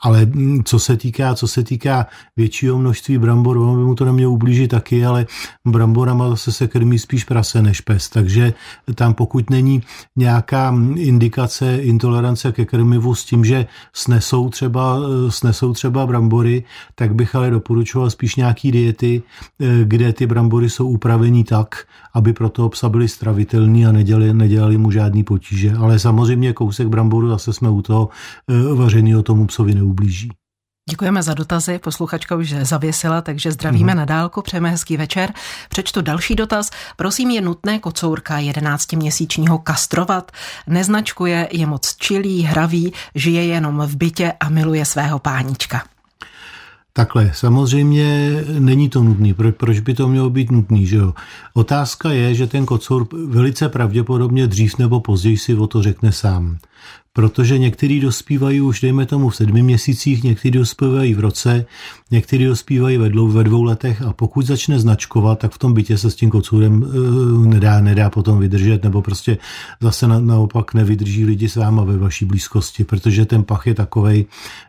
Ale 0.00 0.26
mm, 0.26 0.64
co 0.64 0.78
se 0.78 0.96
týká, 0.96 1.34
co 1.34 1.48
se 1.48 1.64
týká 1.64 2.06
většího 2.36 2.78
množství 2.78 3.18
brambor, 3.18 3.56
ono 3.56 3.76
by 3.76 3.82
mu 3.82 3.94
to 3.94 4.04
nemělo 4.04 4.32
ublížit 4.32 4.70
taky, 4.70 5.06
ale 5.06 5.26
bramborama 5.64 6.28
zase 6.30 6.52
se 6.52 6.66
krmí 6.66 6.98
spíš 6.98 7.24
prase 7.24 7.62
než 7.62 7.80
pes, 7.80 8.08
takže 8.08 8.54
tam 8.94 9.14
pokud 9.14 9.50
není 9.50 9.82
nějaká 10.16 10.76
indikace 10.96 11.76
intolerance 11.76 12.52
ke 12.52 12.64
krmivu 12.64 13.14
s 13.14 13.24
tím, 13.24 13.44
že 13.44 13.66
snesou 13.92 14.50
třeba, 14.50 14.98
eh, 14.98 15.30
snesou 15.30 15.72
třeba 15.72 16.06
brambory, 16.06 16.64
tak 16.94 17.14
bych 17.14 17.34
ale 17.34 17.50
doporučoval 17.50 18.10
spíš 18.10 18.36
nějaký 18.36 18.72
diety, 18.72 19.22
eh, 19.60 19.84
kde 19.84 20.12
ty 20.12 20.26
brambory 20.26 20.70
jsou 20.70 20.88
upravení 20.88 21.44
tak, 21.44 21.86
aby 22.14 22.32
pro 22.32 22.48
psa 22.74 22.88
byli 22.88 23.08
stravitelní 23.08 23.86
a 23.86 23.92
nedělali, 23.92 24.34
nedělali 24.34 24.78
mu 24.78 24.90
žádný 24.90 25.24
potíže. 25.24 25.72
Ale 25.72 25.98
samozřejmě 25.98 26.52
kousek 26.52 26.88
bramboru 26.88 27.28
zase 27.28 27.52
jsme 27.52 27.70
u 27.70 27.82
toho 27.82 28.08
e, 28.48 28.74
vařeného 28.74 29.22
tomu 29.22 29.46
psovi 29.46 29.74
neublíží. 29.74 30.30
Děkujeme 30.90 31.22
za 31.22 31.34
dotazy, 31.34 31.78
posluchačka 31.78 32.36
už 32.36 32.54
zavěsila, 32.62 33.20
takže 33.20 33.52
zdravíme 33.52 33.92
mm. 33.92 33.98
na 33.98 34.04
dálku, 34.04 34.42
přejeme 34.42 34.70
hezký 34.70 34.96
večer. 34.96 35.32
Přečtu 35.68 36.02
další 36.02 36.34
dotaz. 36.34 36.70
Prosím, 36.96 37.30
je 37.30 37.40
nutné 37.40 37.78
kocourka 37.78 38.38
11-měsíčního 38.38 39.58
kastrovat? 39.58 40.32
Neznačkuje, 40.66 41.48
je 41.52 41.66
moc 41.66 41.96
čilý, 41.96 42.42
hravý, 42.42 42.92
žije 43.14 43.44
jenom 43.44 43.80
v 43.80 43.96
bytě 43.96 44.32
a 44.40 44.48
miluje 44.48 44.84
svého 44.84 45.18
pánička. 45.18 45.93
Takhle, 46.96 47.30
samozřejmě 47.34 48.30
není 48.58 48.88
to 48.88 49.02
nutný. 49.02 49.34
Proč 49.56 49.80
by 49.80 49.94
to 49.94 50.08
mělo 50.08 50.30
být 50.30 50.50
nutný, 50.50 50.86
že 50.86 50.96
jo? 50.96 51.14
Otázka 51.54 52.12
je, 52.12 52.34
že 52.34 52.46
ten 52.46 52.66
kocour 52.66 53.06
velice 53.26 53.68
pravděpodobně 53.68 54.46
dřív 54.46 54.78
nebo 54.78 55.00
později 55.00 55.38
si 55.38 55.54
o 55.54 55.66
to 55.66 55.82
řekne 55.82 56.12
sám. 56.12 56.58
Protože 57.16 57.58
někteří 57.58 58.00
dospívají 58.00 58.60
už, 58.60 58.80
dejme 58.80 59.06
tomu, 59.06 59.28
v 59.28 59.36
sedmi 59.36 59.62
měsících, 59.62 60.24
někteří 60.24 60.50
dospívají 60.50 61.14
v 61.14 61.20
roce, 61.20 61.66
někteří 62.10 62.44
dospívají 62.44 62.98
ve 62.98 63.08
dvou, 63.08 63.28
ve 63.28 63.44
dvou 63.44 63.62
letech 63.62 64.02
a 64.02 64.12
pokud 64.12 64.46
začne 64.46 64.78
značkovat, 64.78 65.38
tak 65.38 65.52
v 65.52 65.58
tom 65.58 65.74
bytě 65.74 65.98
se 65.98 66.10
s 66.10 66.14
tím 66.14 66.30
kocourem 66.30 66.82
uh, 66.82 67.46
nedá, 67.46 67.80
nedá 67.80 68.10
potom 68.10 68.38
vydržet, 68.38 68.84
nebo 68.84 69.02
prostě 69.02 69.38
zase 69.80 70.08
na, 70.08 70.18
naopak 70.18 70.74
nevydrží 70.74 71.24
lidi 71.24 71.48
s 71.48 71.56
váma 71.56 71.84
ve 71.84 71.98
vaší 71.98 72.24
blízkosti, 72.24 72.84
protože 72.84 73.26
ten 73.26 73.44
pach 73.44 73.66
je 73.66 73.74
takovej, 73.74 74.26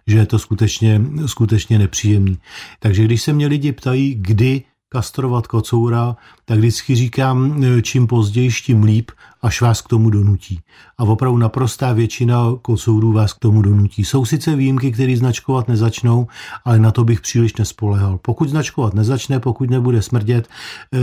že 0.08 0.18
je 0.18 0.26
to 0.26 0.40
skutečně, 0.40 1.02
skutečně 1.26 1.80
nepříjemný. 1.80 2.38
Takže 2.80 3.04
když 3.04 3.22
se 3.22 3.34
mě 3.34 3.48
lidi 3.48 3.72
ptají, 3.72 4.16
kdy 4.20 4.64
kastrovat 4.96 5.48
kocoura, 5.48 6.16
tak 6.46 6.58
vždycky 6.58 6.96
říkám, 6.96 7.64
e, 7.64 7.82
čím 7.82 8.08
později, 8.08 8.52
tím 8.52 8.84
líp, 8.84 9.12
až 9.42 9.62
vás 9.62 9.82
k 9.82 9.88
tomu 9.88 10.10
donutí. 10.10 10.60
A 10.98 11.04
opravdu 11.04 11.38
naprostá 11.38 11.94
většina 11.94 12.56
kocourů 12.62 13.12
vás 13.12 13.34
k 13.34 13.40
tomu 13.40 13.62
donutí. 13.62 14.06
Jsou 14.06 14.26
sice 14.26 14.56
výjimky, 14.56 14.92
které 14.92 15.18
značkovat 15.18 15.68
nezačnou, 15.68 16.28
ale 16.66 16.80
na 16.80 16.92
to 16.92 17.04
bych 17.04 17.22
příliš 17.22 17.56
nespolehal. 17.56 18.18
Pokud 18.18 18.50
značkovat 18.50 18.94
nezačne, 18.94 19.40
pokud 19.40 19.70
nebude 19.70 20.02
smrdět, 20.02 20.48
e, 20.48 20.98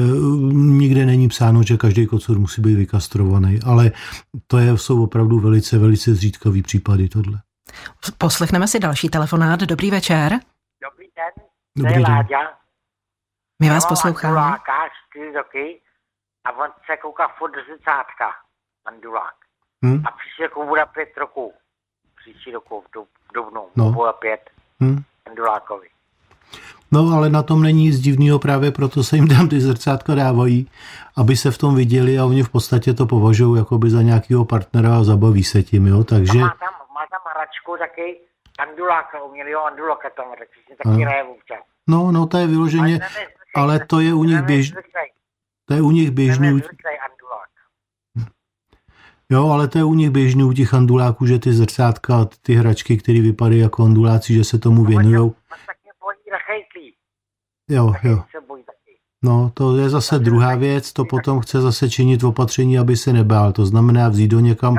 nikde 0.53 1.07
není 1.07 1.29
psáno, 1.29 1.63
že 1.63 1.77
každý 1.77 2.07
kocour 2.07 2.39
musí 2.39 2.63
být 2.63 2.75
vykastrovaný, 2.75 3.61
ale 3.65 3.93
to 4.47 4.59
je, 4.59 4.79
jsou 4.79 5.03
opravdu 5.03 5.41
velice, 5.41 5.79
velice 5.79 6.15
zřídkavý 6.15 6.63
případy 6.63 7.09
tohle. 7.09 7.41
Poslechneme 8.19 8.69
si 8.69 8.81
další 8.81 9.09
telefonát. 9.09 9.61
Dobrý 9.61 9.91
večer. 9.91 10.41
Dobrý 10.81 11.07
den. 11.17 11.33
Dobrý 11.77 12.05
den. 12.05 12.62
My 13.63 13.71
vás 13.71 13.87
posloucháme. 13.87 14.35
Manduláka 14.35 14.73
čtyři 14.99 15.33
roky 15.33 15.81
a 16.45 16.53
on 16.53 16.71
se 16.87 16.97
kouká 16.97 17.29
furt 17.39 17.51
do 17.51 17.61
zrcátka, 17.69 18.27
mandulák. 18.85 19.35
Hmm? 19.83 20.03
A 20.07 20.11
příští 20.11 20.43
roku 20.43 20.67
bude 20.67 20.85
pět 20.95 21.09
roku. 21.17 21.53
Příští 22.17 22.53
roku 22.53 22.81
v, 22.81 22.93
dub, 22.95 23.09
v 23.31 23.35
Dubnu 23.35 23.69
no. 23.77 23.91
bude 23.91 24.13
pět 24.13 24.51
hmm? 24.81 25.03
mandulákovi. 25.29 25.89
No, 26.93 27.01
ale 27.17 27.31
na 27.31 27.43
tom 27.43 27.63
není 27.63 27.85
nic 27.85 28.01
divného, 28.01 28.39
právě 28.39 28.71
proto 28.71 29.03
se 29.03 29.17
jim 29.17 29.29
tam 29.29 29.49
ty 29.49 29.61
zrcátka 29.61 30.15
dávají, 30.15 30.71
aby 31.17 31.37
se 31.37 31.51
v 31.51 31.59
tom 31.59 31.75
viděli 31.75 32.19
a 32.19 32.25
oni 32.25 32.43
v 32.43 32.51
podstatě 32.51 32.95
to 32.95 33.07
považují 33.07 33.59
jakoby 33.59 33.91
za 33.91 34.03
nějakého 34.03 34.45
partnera 34.45 34.97
a 34.97 35.05
zabaví 35.05 35.45
se 35.45 35.63
tím, 35.63 35.87
jo, 35.87 36.05
takže... 36.05 36.39
má 36.39 36.55
tam, 36.61 36.75
má 36.95 37.05
tam 37.11 37.21
hračku 37.35 37.77
taky, 37.79 38.21
anduláka, 38.59 39.23
umělého 39.23 39.65
anduláka 39.65 40.11
tam, 40.11 40.27
si 40.69 40.77
taky 40.85 41.03
hraje 41.03 41.25
občas. 41.25 41.59
No, 41.89 42.13
no 42.13 42.27
to 42.27 42.37
je 42.37 42.47
vyloženě, 42.47 43.01
ale 43.01 43.42
to 43.87 44.01
je 44.01 44.15
u 44.15 44.25
nich 44.25 44.43
běžný. 44.43 44.77
To 45.69 45.75
je 45.75 45.83
u 45.83 45.91
nich 45.91 46.11
běžný. 46.11 46.61
Jo, 49.31 49.49
ale 49.49 49.69
to 49.69 49.79
je 49.79 49.85
u 49.85 49.95
nich 49.95 50.11
běžný 50.11 50.45
u 50.45 50.53
těch 50.53 50.75
anduláků, 50.75 51.27
že 51.27 51.39
ty 51.39 51.53
zrcátka, 51.53 52.29
ty 52.43 52.55
hračky, 52.55 52.97
které 52.97 53.21
vypadají 53.21 53.61
jako 53.61 53.85
anduláci, 53.85 54.35
že 54.35 54.45
se 54.45 54.59
tomu 54.59 54.85
věnují. 54.85 55.33
Jo, 57.69 57.95
jo. 58.03 58.25
No, 59.25 59.51
to 59.55 59.77
je 59.77 59.89
zase 59.89 60.19
druhá 60.19 60.55
věc, 60.57 60.93
to 60.93 61.05
potom 61.05 61.41
chce 61.41 61.61
zase 61.61 61.91
činit 61.91 62.25
opatření, 62.25 62.79
aby 62.79 62.97
se 62.97 63.13
nebál. 63.13 63.53
To 63.53 63.67
znamená 63.67 64.09
vzít 64.09 64.29
do 64.29 64.41
někam... 64.41 64.77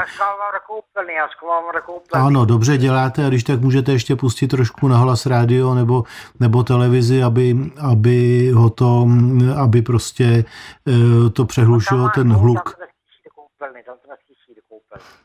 Ano, 2.14 2.46
dobře 2.46 2.78
děláte 2.78 3.26
a 3.26 3.30
když 3.30 3.44
tak 3.44 3.62
můžete 3.62 3.92
ještě 3.92 4.16
pustit 4.16 4.48
trošku 4.48 4.88
na 4.88 4.98
hlas 4.98 5.26
rádio 5.26 5.74
nebo, 5.74 6.04
nebo 6.40 6.64
televizi, 6.64 7.24
aby, 7.24 7.56
aby 7.82 8.50
ho 8.52 8.70
to, 8.70 9.08
aby 9.58 9.82
prostě 9.82 10.46
eh, 10.88 11.30
to 11.30 11.46
přehlušilo 11.46 12.10
ten 12.10 12.34
hluk. 12.34 12.78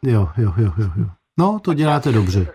Jo, 0.03 0.29
jo, 0.37 0.53
jo, 0.57 0.73
jo, 0.79 0.91
jo. 0.97 1.07
No, 1.39 1.59
to 1.59 1.75
děláte 1.75 2.13
dobře. 2.13 2.47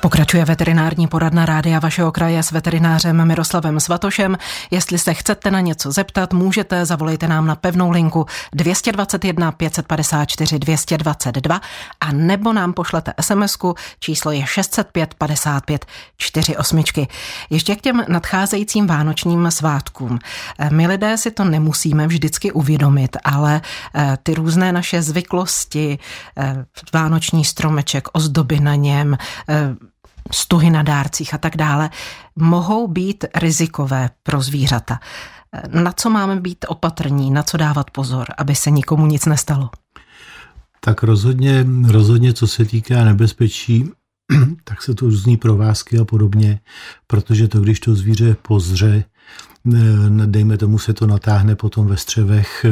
Pokračuje 0.00 0.44
veterinární 0.44 1.06
poradna 1.08 1.46
rádia 1.46 1.78
vašeho 1.78 2.12
kraje 2.12 2.42
s 2.42 2.50
veterinářem 2.50 3.24
Miroslavem 3.24 3.80
Svatošem. 3.80 4.38
Jestli 4.70 4.98
se 4.98 5.14
chcete 5.14 5.50
na 5.50 5.60
něco 5.60 5.92
zeptat, 5.92 6.32
můžete, 6.32 6.86
zavolejte 6.86 7.28
nám 7.28 7.46
na 7.46 7.56
pevnou 7.56 7.90
linku 7.90 8.26
221 8.52 9.52
554 9.52 10.58
222 10.58 11.60
a 12.00 12.12
nebo 12.12 12.52
nám 12.52 12.72
pošlete 12.72 13.12
SMSku, 13.20 13.74
číslo 14.00 14.30
je 14.30 14.46
605 14.46 15.14
55 15.14 15.86
48. 16.16 16.82
Ještě 17.50 17.76
k 17.76 17.80
těm 17.80 18.04
nadcházejícím 18.08 18.86
vánočním 18.86 19.50
svátkům. 19.50 20.18
My 20.70 20.86
lidé 20.86 21.16
si 21.16 21.30
to 21.30 21.44
nemusíme 21.44 22.06
vždycky 22.06 22.52
uvědomit, 22.52 23.16
ale 23.24 23.60
eh, 23.94 24.18
ty 24.22 24.34
různé 24.34 24.72
naše 24.72 25.02
zvyklosti, 25.02 25.98
eh, 26.38 26.64
vánoční 26.92 27.44
stromeček, 27.44 28.08
ozdoby 28.12 28.60
na 28.60 28.74
něm, 28.74 29.18
eh, 29.48 29.87
stuhy 30.30 30.70
na 30.70 30.82
dárcích 30.82 31.34
a 31.34 31.38
tak 31.38 31.56
dále, 31.56 31.90
mohou 32.36 32.88
být 32.88 33.24
rizikové 33.34 34.10
pro 34.22 34.40
zvířata. 34.40 35.00
Na 35.68 35.92
co 35.92 36.10
máme 36.10 36.40
být 36.40 36.64
opatrní, 36.68 37.30
na 37.30 37.42
co 37.42 37.56
dávat 37.56 37.90
pozor, 37.90 38.26
aby 38.38 38.54
se 38.54 38.70
nikomu 38.70 39.06
nic 39.06 39.26
nestalo? 39.26 39.70
Tak 40.80 41.02
rozhodně, 41.02 41.66
rozhodně 41.86 42.32
co 42.32 42.46
se 42.46 42.64
týká 42.64 43.04
nebezpečí, 43.04 43.90
tak 44.64 44.82
se 44.82 44.94
to 44.94 45.06
různí 45.06 45.36
provázky 45.36 45.98
a 45.98 46.04
podobně, 46.04 46.60
protože 47.06 47.48
to, 47.48 47.60
když 47.60 47.80
to 47.80 47.94
zvíře 47.94 48.36
pozře, 48.42 49.04
dejme 50.26 50.58
tomu 50.58 50.78
se 50.78 50.92
to 50.92 51.06
natáhne 51.06 51.56
potom 51.56 51.86
ve 51.86 51.96
střevech, 51.96 52.66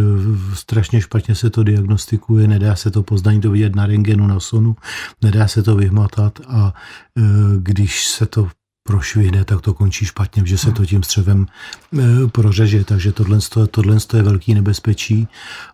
strašně 0.55 1.01
špatně 1.01 1.35
se 1.35 1.51
to 1.51 1.63
diagnostikuje, 1.63 2.49
nedá 2.49 2.77
se 2.77 2.91
to 2.91 3.03
poznání 3.03 3.41
to 3.41 3.51
vidět 3.51 3.77
na 3.77 3.87
rengenu, 3.87 4.27
na 4.27 4.41
sonu, 4.41 4.77
nedá 5.23 5.49
se 5.49 5.63
to 5.63 5.77
vyhmatat 5.77 6.41
a 6.49 6.75
e, 7.19 7.23
když 7.59 8.07
se 8.07 8.27
to 8.27 8.49
prošvihne, 8.87 9.45
tak 9.45 9.61
to 9.61 9.75
končí 9.75 10.05
špatně, 10.05 10.43
že 10.47 10.59
se 10.59 10.73
to 10.73 10.87
tím 10.87 11.03
střevem 11.03 11.47
e, 11.47 12.27
prořeže, 12.27 12.85
takže 12.85 13.13
tohle, 13.13 13.39
tohle 13.71 13.97
je 14.17 14.23
velký 14.23 14.55
nebezpečí. 14.55 15.29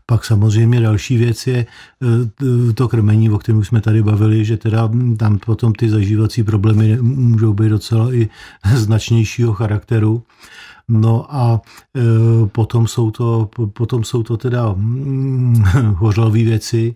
Pak 0.06 0.24
samozřejmě 0.24 0.80
další 0.80 1.16
věc 1.16 1.46
je 1.46 1.58
e, 1.58 2.72
to 2.72 2.88
krmení, 2.88 3.30
o 3.30 3.38
kterém 3.38 3.64
jsme 3.64 3.80
tady 3.80 4.02
bavili, 4.02 4.44
že 4.44 4.56
teda 4.56 4.90
tam 5.16 5.38
potom 5.38 5.72
ty 5.72 5.88
zažívací 5.88 6.42
problémy 6.42 6.98
můžou 7.02 7.52
být 7.52 7.68
docela 7.68 8.14
i 8.14 8.28
značnějšího 8.74 9.52
charakteru. 9.52 10.22
No 10.92 11.35
a 11.35 11.61
e, 11.96 12.46
potom, 12.46 12.87
jsou 12.87 13.11
to, 13.11 13.50
potom 13.72 14.05
jsou 14.05 14.22
to 14.22 14.37
teda 14.37 14.72
hm, 14.76 15.64
hořlavé 15.96 16.38
věci. 16.38 16.94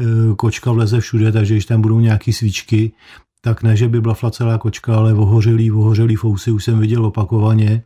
E, 0.00 0.34
kočka 0.34 0.72
vleze 0.72 1.00
všude, 1.00 1.32
takže 1.32 1.54
když 1.54 1.66
tam 1.66 1.80
budou 1.80 2.00
nějaké 2.00 2.32
svíčky, 2.32 2.92
tak 3.40 3.62
ne, 3.62 3.76
že 3.76 3.88
by 3.88 4.00
byla 4.00 4.16
celá 4.30 4.58
kočka, 4.58 4.96
ale 4.96 5.14
ohořelý, 5.14 5.72
ohořelý 5.72 6.16
fousy 6.16 6.50
už 6.50 6.64
jsem 6.64 6.78
viděl 6.78 7.06
opakovaně, 7.06 7.82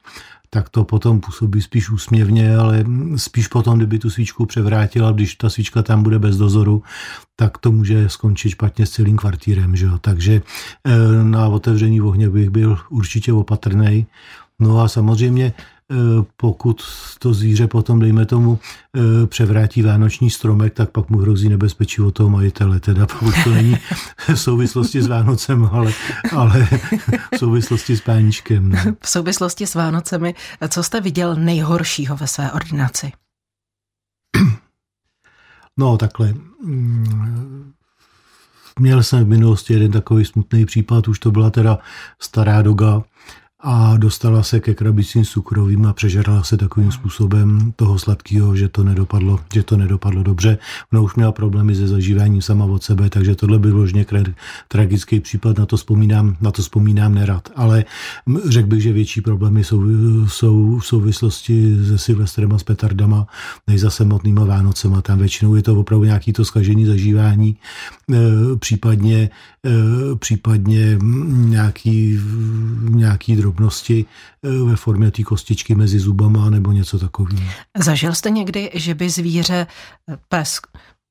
tak 0.51 0.69
to 0.69 0.85
potom 0.85 1.21
působí 1.21 1.63
spíš 1.63 1.91
úsměvně, 1.91 2.57
ale 2.57 2.85
spíš 3.17 3.49
potom, 3.49 3.77
kdyby 3.77 3.99
tu 3.99 4.11
svíčku 4.11 4.47
převrátila, 4.47 5.13
když 5.13 5.35
ta 5.35 5.51
svíčka 5.51 5.83
tam 5.83 6.03
bude 6.03 6.19
bez 6.19 6.37
dozoru, 6.37 6.83
tak 7.37 7.59
to 7.59 7.73
může 7.73 8.09
skončit 8.09 8.51
špatně 8.51 8.87
s 8.87 8.91
celým 8.91 9.17
kvartírem. 9.17 9.77
Že 9.77 9.87
jo? 9.87 9.99
Takže 10.01 10.43
e, 10.85 11.25
na 11.25 11.49
otevření 11.49 12.01
ohně 12.01 12.31
bych 12.31 12.51
byl 12.51 12.79
určitě 12.91 13.33
opatrný. 13.33 14.07
No 14.61 14.81
a 14.81 14.89
samozřejmě 14.89 15.45
e, 15.47 15.55
pokud 16.37 16.83
to 17.19 17.35
zvíře 17.35 17.67
potom, 17.67 17.99
dejme 17.99 18.27
tomu, 18.27 18.59
e, 18.97 19.27
převrátí 19.27 19.83
vánoční 19.83 20.31
stromek, 20.31 20.75
tak 20.75 20.91
pak 20.91 21.09
mu 21.09 21.19
hrozí 21.19 21.49
nebezpečí 21.49 22.01
od 22.01 22.11
toho 22.11 22.31
majitele. 22.31 22.81
Teda 22.81 23.07
pokud 23.07 23.35
to 23.45 23.51
není 23.51 23.77
v 24.35 24.37
souvislosti 24.37 25.03
s 25.03 25.07
Vánocem, 25.07 25.69
ale, 25.73 25.93
ale 26.37 26.69
v 27.35 27.39
souvislosti 27.39 27.97
s 27.97 28.01
páníčkem. 28.01 28.69
Ne? 28.69 28.95
V 29.01 29.09
souvislosti 29.09 29.67
s 29.67 29.75
Vánocemi, 29.75 30.35
co 30.69 30.83
jste 30.83 31.01
viděl 31.01 31.37
nejhoršího 31.37 32.17
ve 32.17 32.27
své 32.27 32.53
ordinaci? 32.53 33.13
No, 35.79 35.97
takhle. 35.97 36.35
Měl 38.79 39.03
jsem 39.03 39.25
v 39.25 39.29
minulosti 39.29 39.73
jeden 39.73 39.93
takový 39.93 40.25
smutný 40.25 40.67
případ, 40.67 41.09
už 41.09 41.19
to 41.19 41.31
byla 41.31 41.51
teda 41.51 41.79
stará 42.21 42.63
doga, 42.63 43.03
a 43.61 43.97
dostala 43.97 44.43
se 44.43 44.61
ke 44.61 44.75
krabicím 44.75 45.25
cukrovým 45.25 45.87
a 45.87 45.93
přežrala 45.93 46.43
se 46.43 46.57
takovým 46.57 46.93
způsobem 46.93 47.73
toho 47.77 47.99
sladkého, 47.99 48.57
že 48.57 48.69
to 48.69 48.85
nedopadlo, 48.85 49.41
že 49.55 49.63
to 49.63 49.77
nedopadlo 49.77 50.23
dobře. 50.23 50.59
Ona 50.93 51.03
už 51.03 51.15
měla 51.15 51.33
problémy 51.33 51.75
se 51.75 51.89
zažíváním 51.89 52.43
sama 52.43 52.65
od 52.65 52.83
sebe, 52.83 53.11
takže 53.11 53.35
tohle 53.35 53.59
byl 53.59 53.73
vložně 53.73 54.07
tragický 54.69 55.21
případ, 55.21 55.59
na 55.59 55.67
to 55.67 55.77
vzpomínám, 55.77 56.37
na 56.41 56.51
to 56.51 56.63
vzpomínám 56.63 57.15
nerad. 57.15 57.49
Ale 57.57 57.85
řekl 58.45 58.69
bych, 58.69 58.83
že 58.83 58.93
větší 58.93 59.21
problémy 59.21 59.65
jsou, 59.65 59.83
jsou 60.27 60.79
v 60.79 60.87
souvislosti 60.87 61.77
se 61.87 61.99
Silvestrem 61.99 62.53
a 62.53 62.59
s 62.59 62.63
petardama, 62.63 63.27
než 63.67 63.81
za 63.81 63.91
samotnýma 63.91 64.45
Vánocema. 64.45 65.03
Tam 65.03 65.19
většinou 65.19 65.55
je 65.55 65.63
to 65.63 65.75
opravdu 65.81 66.05
nějaký 66.05 66.33
to 66.33 66.45
skažení 66.45 66.87
zažívání, 66.87 67.57
e, 68.13 68.17
případně, 68.57 69.31
e, 69.67 70.17
případně 70.17 70.99
nějaký, 71.29 72.21
nějaký 72.89 73.37
drobnosti 73.49 74.05
eh, 74.43 74.49
ve 74.49 74.77
formě 74.77 75.11
té 75.11 75.23
kostičky 75.23 75.75
mezi 75.75 75.99
zubama 75.99 76.51
nebo 76.51 76.73
něco 76.73 76.99
takového. 76.99 77.51
Zažil 77.79 78.15
jste 78.15 78.31
někdy, 78.31 78.71
že 78.75 78.95
by 78.95 79.11
zvíře, 79.11 79.67
eh, 80.11 80.19
pes, 80.29 80.61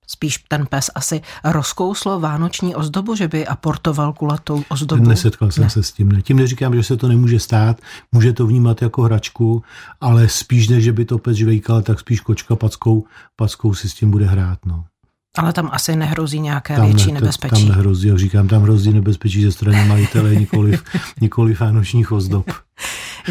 Spíš 0.09 0.37
ten 0.47 0.65
pes 0.65 0.89
asi 0.95 1.21
rozkouslo 1.43 2.19
vánoční 2.19 2.75
ozdobu, 2.75 3.15
že 3.15 3.27
by 3.27 3.47
aportoval 3.47 4.13
kulatou 4.13 4.63
ozdobu. 4.69 5.03
Nesetkal 5.03 5.51
jsem 5.51 5.63
ne. 5.63 5.69
se 5.69 5.83
s 5.83 5.91
tím. 5.91 6.11
Ne. 6.11 6.21
Tím 6.21 6.37
neříkám, 6.37 6.75
že 6.75 6.83
se 6.83 6.97
to 6.97 7.07
nemůže 7.07 7.39
stát, 7.39 7.81
může 8.11 8.33
to 8.33 8.47
vnímat 8.47 8.81
jako 8.81 9.01
hračku, 9.01 9.63
ale 10.01 10.29
spíš 10.29 10.67
než, 10.67 10.83
že 10.83 10.93
by 10.93 11.05
to 11.05 11.17
pes 11.17 11.37
žvejkal, 11.37 11.81
tak 11.81 11.99
spíš 11.99 12.19
kočka 12.19 12.55
packou, 12.55 13.05
packou 13.35 13.73
si 13.73 13.89
s 13.89 13.93
tím 13.93 14.11
bude 14.11 14.25
hrát. 14.25 14.59
No. 14.65 14.85
Ale 15.37 15.53
tam 15.53 15.69
asi 15.73 15.95
nehrozí 15.95 16.39
nějaké 16.39 16.75
tam 16.75 16.85
větší 16.85 17.11
ne, 17.11 17.21
nebezpečí. 17.21 17.67
Tam 17.67 17.75
nehrozí, 17.75 18.07
jak 18.07 18.17
říkám, 18.17 18.47
tam 18.47 18.61
hrozí 18.61 18.93
nebezpečí 18.93 19.43
ze 19.43 19.51
strany 19.51 19.85
majitele, 19.85 20.35
nikoli, 20.35 20.79
nikoli 21.21 21.53
vánočních 21.53 22.11
ozdob. 22.11 22.45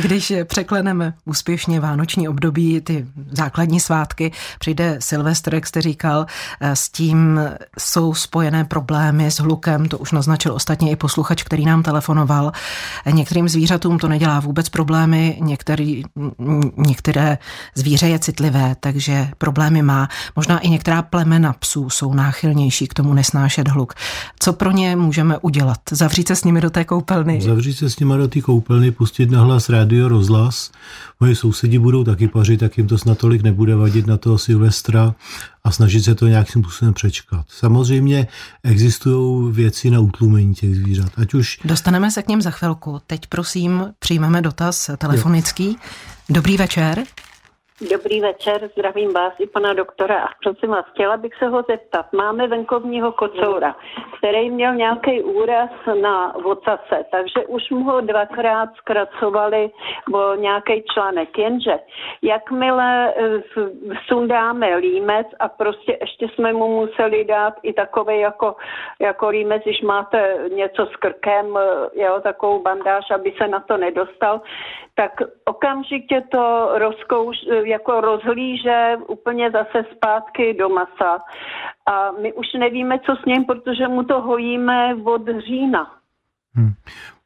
Když 0.02 0.32
překleneme 0.44 1.14
úspěšně 1.24 1.80
vánoční 1.80 2.28
období, 2.28 2.80
ty 2.80 3.06
základní 3.30 3.80
svátky, 3.80 4.32
přijde 4.58 4.96
Silvestr, 5.00 5.54
jak 5.54 5.66
jste 5.66 5.82
říkal, 5.82 6.26
eh, 6.60 6.76
s 6.76 6.88
tím 6.88 7.40
jsou 7.78 8.14
spojené 8.14 8.64
problémy 8.64 9.30
s 9.30 9.40
hlukem, 9.40 9.88
to 9.88 9.98
už 9.98 10.12
naznačil 10.12 10.54
ostatně 10.54 10.90
i 10.90 10.96
posluchač, 10.96 11.42
který 11.42 11.64
nám 11.64 11.82
telefonoval. 11.82 12.52
Některým 13.10 13.48
zvířatům 13.48 13.98
to 13.98 14.08
nedělá 14.08 14.40
vůbec 14.40 14.68
problémy, 14.68 15.38
některý, 15.40 16.02
některé 16.76 17.38
zvíře 17.74 18.08
je 18.08 18.18
citlivé, 18.18 18.76
takže 18.80 19.28
problémy 19.38 19.82
má. 19.82 20.08
Možná 20.36 20.58
i 20.58 20.68
některá 20.68 21.02
plemena 21.02 21.52
psů 21.52 21.90
jsou 21.90 22.14
náchylnější 22.14 22.86
k 22.86 22.94
tomu 22.94 23.14
nesnášet 23.14 23.68
hluk. 23.68 23.94
Co 24.38 24.52
pro 24.52 24.70
ně 24.70 24.96
můžeme 24.96 25.38
udělat? 25.38 25.78
Zavřít 25.90 26.28
se 26.28 26.36
s 26.36 26.44
nimi 26.44 26.60
do 26.60 26.70
té 26.70 26.84
koupelny? 26.84 27.40
Zavřít 27.40 27.74
se 27.74 27.90
s 27.90 27.98
nimi 27.98 28.14
do 28.16 28.28
té 28.28 28.40
koupelny, 28.40 28.90
pustit 28.90 29.30
na 29.30 29.40
hlas 29.40 29.68
rádio 29.86 30.08
rozhlas. 30.08 30.70
Moje 31.20 31.36
sousedi 31.36 31.78
budou 31.78 32.04
taky 32.04 32.28
pařit, 32.28 32.60
tak 32.60 32.78
jim 32.78 32.86
to 32.86 32.98
snad 32.98 33.18
tolik 33.18 33.42
nebude 33.42 33.76
vadit 33.76 34.06
na 34.06 34.16
toho 34.16 34.38
Silvestra 34.38 35.14
a 35.64 35.70
snažit 35.70 36.02
se 36.02 36.14
to 36.14 36.26
nějakým 36.26 36.62
způsobem 36.62 36.94
přečkat. 36.94 37.46
Samozřejmě 37.48 38.26
existují 38.64 39.52
věci 39.52 39.90
na 39.90 40.00
utlumení 40.00 40.54
těch 40.54 40.76
zvířat. 40.76 41.12
Ať 41.16 41.34
už... 41.34 41.58
Dostaneme 41.64 42.10
se 42.10 42.22
k 42.22 42.28
něm 42.28 42.42
za 42.42 42.50
chvilku. 42.50 43.00
Teď 43.06 43.26
prosím 43.26 43.86
přijmeme 43.98 44.42
dotaz 44.42 44.90
telefonický. 44.98 45.76
Dobrý 46.28 46.56
večer. 46.56 47.04
Dobrý 47.80 48.20
večer, 48.20 48.70
zdravím 48.72 49.12
vás 49.12 49.32
i 49.38 49.46
pana 49.46 49.72
doktora. 49.72 50.24
A 50.24 50.28
prosím 50.42 50.70
vás, 50.70 50.86
chtěla 50.86 51.16
bych 51.16 51.34
se 51.34 51.46
ho 51.46 51.62
zeptat. 51.70 52.12
Máme 52.12 52.48
venkovního 52.48 53.12
kocoura, 53.12 53.76
který 54.18 54.50
měl 54.50 54.74
nějaký 54.74 55.22
úraz 55.22 55.70
na 56.00 56.32
vocase, 56.42 57.04
takže 57.10 57.46
už 57.46 57.70
mu 57.70 57.84
ho 57.84 58.00
dvakrát 58.00 58.68
zkracovali 58.76 59.70
o 60.14 60.34
nějaký 60.34 60.84
článek. 60.94 61.38
Jenže 61.38 61.78
jakmile 62.22 63.14
eh, 63.14 63.42
sundáme 64.06 64.76
límec 64.76 65.26
a 65.40 65.48
prostě 65.48 65.98
ještě 66.00 66.28
jsme 66.28 66.52
mu 66.52 66.68
museli 66.68 67.24
dát 67.24 67.54
i 67.62 67.72
takový 67.72 68.20
jako, 68.20 68.56
jako 69.00 69.28
límec, 69.28 69.62
když 69.62 69.82
máte 69.82 70.38
něco 70.54 70.86
s 70.86 70.96
krkem, 70.96 71.56
eh, 71.56 72.02
jo, 72.04 72.20
takovou 72.22 72.62
bandáž, 72.62 73.10
aby 73.10 73.32
se 73.38 73.48
na 73.48 73.60
to 73.60 73.76
nedostal, 73.76 74.40
tak 74.94 75.12
okamžitě 75.44 76.22
to 76.30 76.68
rozkouš, 76.72 77.36
jako 77.66 78.00
rozhlíže 78.00 78.96
úplně 79.08 79.50
zase 79.50 79.84
zpátky 79.96 80.54
do 80.54 80.68
masa. 80.68 81.18
A 81.86 82.10
my 82.22 82.32
už 82.32 82.46
nevíme, 82.58 82.98
co 82.98 83.16
s 83.22 83.24
ním, 83.24 83.44
protože 83.44 83.88
mu 83.88 84.02
to 84.02 84.20
hojíme 84.20 84.94
od 85.04 85.22
října. 85.46 85.90
Hmm. 86.54 86.72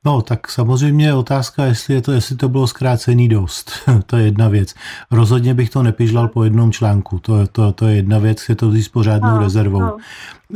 No, 0.04 0.22
tak 0.22 0.50
samozřejmě 0.50 1.14
otázka, 1.14 1.64
jestli, 1.64 1.94
je 1.94 2.02
to, 2.02 2.12
jestli 2.12 2.36
to 2.36 2.48
bylo 2.48 2.66
zkrácený 2.66 3.28
dost. 3.28 3.72
to 4.06 4.16
je 4.16 4.24
jedna 4.24 4.48
věc. 4.48 4.74
Rozhodně 5.10 5.54
bych 5.54 5.70
to 5.70 5.82
nepižlal 5.82 6.28
po 6.28 6.44
jednom 6.44 6.72
článku. 6.72 7.18
To, 7.18 7.46
to, 7.46 7.72
to 7.72 7.86
je 7.86 7.96
jedna 7.96 8.18
věc, 8.18 8.48
je 8.48 8.56
to 8.56 8.70
s 8.70 8.88
pořádnou 8.88 9.30
no, 9.30 9.38
rezervou. 9.38 9.80
No. 9.80 9.96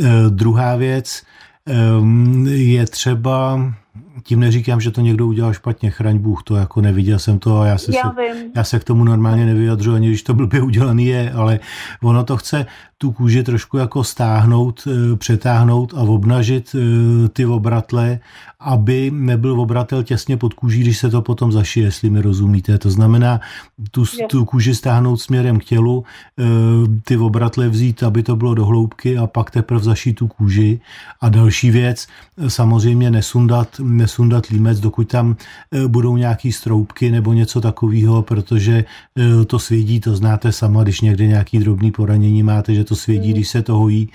E, 0.00 0.30
druhá 0.30 0.76
věc 0.76 1.22
e, 1.68 1.74
je 2.52 2.86
třeba 2.86 3.60
tím 4.22 4.40
neříkám, 4.40 4.80
že 4.80 4.90
to 4.90 5.00
někdo 5.00 5.26
udělal 5.26 5.52
špatně, 5.52 5.90
chraň 5.90 6.18
Bůh, 6.18 6.42
to 6.42 6.56
jako 6.56 6.80
neviděl 6.80 7.18
jsem 7.18 7.38
to 7.38 7.60
a 7.60 7.66
já 7.66 7.78
se, 7.78 7.92
já, 7.96 8.02
se, 8.02 8.50
já 8.56 8.64
se 8.64 8.78
k 8.78 8.84
tomu 8.84 9.04
normálně 9.04 9.46
nevyjadřu, 9.46 9.94
ani 9.94 10.08
když 10.08 10.22
to 10.22 10.34
blbě 10.34 10.62
udělaný 10.62 11.06
je, 11.06 11.32
ale 11.32 11.60
ono 12.02 12.24
to 12.24 12.36
chce 12.36 12.66
tu 12.98 13.12
kůži 13.12 13.42
trošku 13.42 13.76
jako 13.76 14.04
stáhnout, 14.04 14.88
eh, 14.88 15.16
přetáhnout 15.16 15.94
a 15.94 16.00
obnažit 16.00 16.76
eh, 16.76 17.28
ty 17.28 17.46
obratle, 17.46 18.20
aby 18.60 19.10
nebyl 19.14 19.60
obratel 19.60 20.02
těsně 20.02 20.36
pod 20.36 20.54
kůží, 20.54 20.80
když 20.80 20.98
se 20.98 21.10
to 21.10 21.22
potom 21.22 21.52
zašije, 21.52 21.86
jestli 21.86 22.10
mi 22.10 22.20
rozumíte. 22.20 22.78
To 22.78 22.90
znamená 22.90 23.40
tu, 23.90 24.04
tu 24.30 24.44
kůži 24.44 24.74
stáhnout 24.74 25.16
směrem 25.16 25.58
k 25.58 25.64
tělu, 25.64 26.04
eh, 26.04 26.44
ty 27.04 27.16
obratle 27.16 27.68
vzít, 27.68 28.02
aby 28.02 28.22
to 28.22 28.36
bylo 28.36 28.54
do 28.54 28.64
hloubky 28.66 29.18
a 29.18 29.26
pak 29.26 29.50
teprve 29.50 29.84
zašít 29.84 30.16
tu 30.16 30.28
kůži. 30.28 30.80
A 31.20 31.28
další 31.28 31.70
věc, 31.70 32.06
samozřejmě 32.48 33.10
nesundat, 33.10 33.80
nesundat 33.84 34.46
límec, 34.46 34.80
dokud 34.80 35.08
tam 35.08 35.36
budou 35.86 36.16
nějaký 36.16 36.52
stroupky 36.52 37.10
nebo 37.10 37.32
něco 37.32 37.60
takového, 37.60 38.22
protože 38.22 38.84
to 39.46 39.58
svědí, 39.58 40.00
to 40.00 40.16
znáte 40.16 40.52
sama, 40.52 40.82
když 40.82 41.00
někde 41.00 41.26
nějaký 41.26 41.58
drobný 41.58 41.90
poranění 41.90 42.42
máte, 42.42 42.74
že 42.74 42.84
to 42.84 42.96
svědí, 42.96 43.32
když 43.32 43.48
se 43.48 43.62
to 43.62 43.76
hojí. 43.76 44.08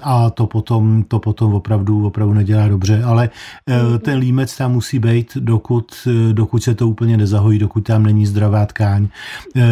A 0.00 0.30
to 0.30 0.46
potom, 0.46 1.04
to 1.08 1.18
potom 1.18 1.54
opravdu, 1.54 2.06
opravdu 2.06 2.34
nedělá 2.34 2.68
dobře, 2.68 3.02
ale 3.02 3.30
eh, 3.68 3.98
ten 3.98 4.18
límec 4.18 4.56
tam 4.56 4.72
musí 4.72 4.98
být, 4.98 5.36
dokud, 5.40 6.08
dokud 6.32 6.62
se 6.62 6.74
to 6.74 6.88
úplně 6.88 7.16
nezahojí, 7.16 7.58
dokud 7.58 7.80
tam 7.80 8.02
není 8.02 8.26
zdravá 8.26 8.66
tkáň. 8.66 9.08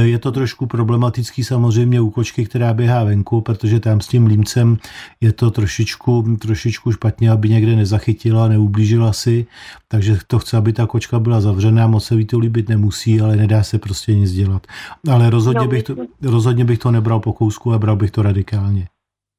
Je 0.02 0.18
to 0.18 0.32
trošku 0.32 0.66
problematický 0.66 1.44
samozřejmě 1.44 2.00
u 2.00 2.10
kočky, 2.10 2.44
která 2.44 2.74
běhá 2.74 3.04
venku, 3.04 3.40
protože 3.40 3.80
tam 3.80 4.00
s 4.00 4.08
tím 4.08 4.26
límcem 4.26 4.78
je 5.20 5.32
to 5.32 5.50
trošičku, 5.50 6.36
trošičku 6.40 6.92
špatně, 6.92 7.30
aby 7.30 7.48
někde 7.48 7.76
nezachytila, 7.76 8.48
neublížila 8.48 9.12
si, 9.12 9.41
takže 9.88 10.18
to 10.26 10.38
chce, 10.38 10.56
aby 10.56 10.72
ta 10.72 10.86
kočka 10.86 11.18
byla 11.18 11.40
zavřená, 11.40 11.86
moc 11.86 12.04
se 12.04 12.16
ví 12.16 12.26
to 12.26 12.38
líbit 12.38 12.68
nemusí, 12.68 13.20
ale 13.20 13.36
nedá 13.36 13.62
se 13.62 13.78
prostě 13.78 14.14
nic 14.14 14.32
dělat. 14.32 14.66
Ale 15.10 15.30
rozhodně, 15.30 15.60
no, 15.60 15.68
bych, 15.68 15.82
to, 15.82 15.96
rozhodně 16.22 16.64
bych 16.64 16.78
to 16.78 16.90
nebral 16.90 17.20
po 17.20 17.32
kousku 17.32 17.72
a 17.72 17.78
bral 17.78 17.96
bych 17.96 18.10
to 18.10 18.22
radikálně. 18.22 18.88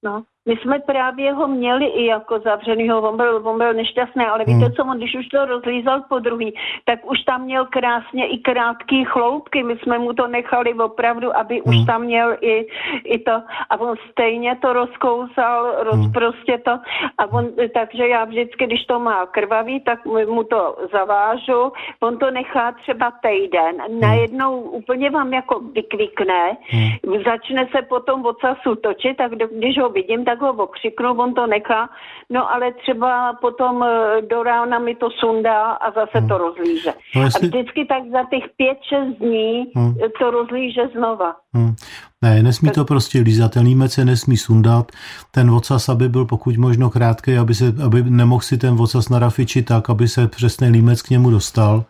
No, 0.06 0.24
my 0.46 0.58
jsme 0.58 0.80
právě 0.80 1.34
ho 1.34 1.48
měli 1.48 1.86
i 1.86 2.06
jako 2.06 2.40
zavřenýho, 2.40 3.02
on 3.02 3.18
byl, 3.18 3.42
on 3.44 3.58
byl 3.58 3.74
nešťastný, 3.74 4.26
ale 4.26 4.40
víte 4.40 4.66
hmm. 4.66 4.74
co, 4.74 4.84
on 4.84 4.98
když 4.98 5.16
už 5.16 5.28
to 5.28 5.46
rozlízal 5.46 6.02
po 6.10 6.20
druhý, 6.20 6.56
tak 6.86 7.12
už 7.12 7.20
tam 7.22 7.42
měl 7.42 7.66
krásně 7.66 8.28
i 8.28 8.38
krátký 8.38 9.06
chloupky, 9.06 9.64
my 9.64 9.78
jsme 9.78 10.00
mu 10.00 10.14
to 10.14 10.28
nechali 10.28 10.74
opravdu, 10.74 11.38
aby 11.38 11.62
hmm. 11.66 11.80
už 11.80 11.86
tam 11.86 12.02
měl 12.02 12.38
i, 12.42 12.68
i 13.04 13.20
to, 13.20 13.32
a 13.70 13.80
on 13.80 13.96
stejně 14.12 14.56
to 14.62 14.74
rozkousal, 14.74 15.76
rozprostě 15.84 16.52
hmm. 16.52 16.62
to, 16.62 16.72
a 17.18 17.32
on, 17.32 17.50
takže 17.74 18.08
já 18.08 18.26
vždycky, 18.26 18.66
když 18.66 18.86
to 18.86 19.00
má 19.00 19.26
krvavý, 19.26 19.80
tak 19.80 20.06
mu 20.06 20.44
to 20.44 20.76
zavážu, 20.92 21.72
on 22.00 22.18
to 22.18 22.32
nechá 22.32 22.72
třeba 22.72 23.12
týden, 23.12 23.76
hmm. 23.88 24.00
najednou 24.00 24.62
úplně 24.62 25.10
vám 25.10 25.34
jako 25.34 25.60
vykvikne, 25.60 26.58
hmm. 26.70 27.24
začne 27.26 27.68
se 27.76 27.82
potom 27.82 28.26
ocasu 28.26 28.76
točit, 28.76 29.18
tak 29.18 29.32
když 29.32 29.80
ho 29.80 29.90
vidím, 29.90 30.26
tak 30.26 30.33
tak 30.34 30.42
ho 30.42 30.64
okřiknu, 30.64 31.12
on 31.12 31.34
to 31.34 31.48
nechá, 31.48 31.90
no 32.30 32.54
ale 32.54 32.74
třeba 32.74 33.34
potom 33.42 33.84
eh, 33.84 34.22
do 34.22 34.44
rána 34.44 34.80
mi 34.80 34.96
to 34.96 35.10
sundá 35.20 35.72
a 35.72 35.92
zase 35.92 36.20
hmm. 36.20 36.28
to 36.28 36.38
rozlíže. 36.38 36.94
No 37.16 37.24
jestli... 37.24 37.48
A 37.48 37.50
vždycky 37.50 37.86
tak 37.86 38.04
za 38.12 38.24
těch 38.30 38.44
pět, 38.58 38.78
šest 38.90 39.18
dní 39.20 39.66
hmm. 39.76 39.96
to 40.20 40.32
rozlíže 40.32 40.82
znova. 40.96 41.36
Hmm. 41.54 41.76
Ne, 42.22 42.44
nesmí 42.44 42.70
to 42.70 42.86
prostě 42.86 43.20
lízat, 43.20 43.52
ten 43.52 43.66
límec 43.66 43.92
se 43.94 44.06
nesmí 44.06 44.38
sundat, 44.38 44.92
ten 45.32 45.52
vocas, 45.52 45.90
aby 45.90 46.10
byl 46.10 46.26
pokud 46.26 46.58
možno 46.58 46.90
krátký, 46.90 47.38
aby, 47.38 47.56
se, 47.56 47.74
aby 47.86 48.04
nemohl 48.04 48.42
si 48.42 48.58
ten 48.58 48.76
vocas 48.76 49.10
narafičit 49.10 49.66
tak, 49.66 49.90
aby 49.90 50.08
se 50.08 50.28
přesný 50.28 50.70
límec 50.70 51.02
k 51.02 51.10
němu 51.10 51.32
dostal 51.32 51.84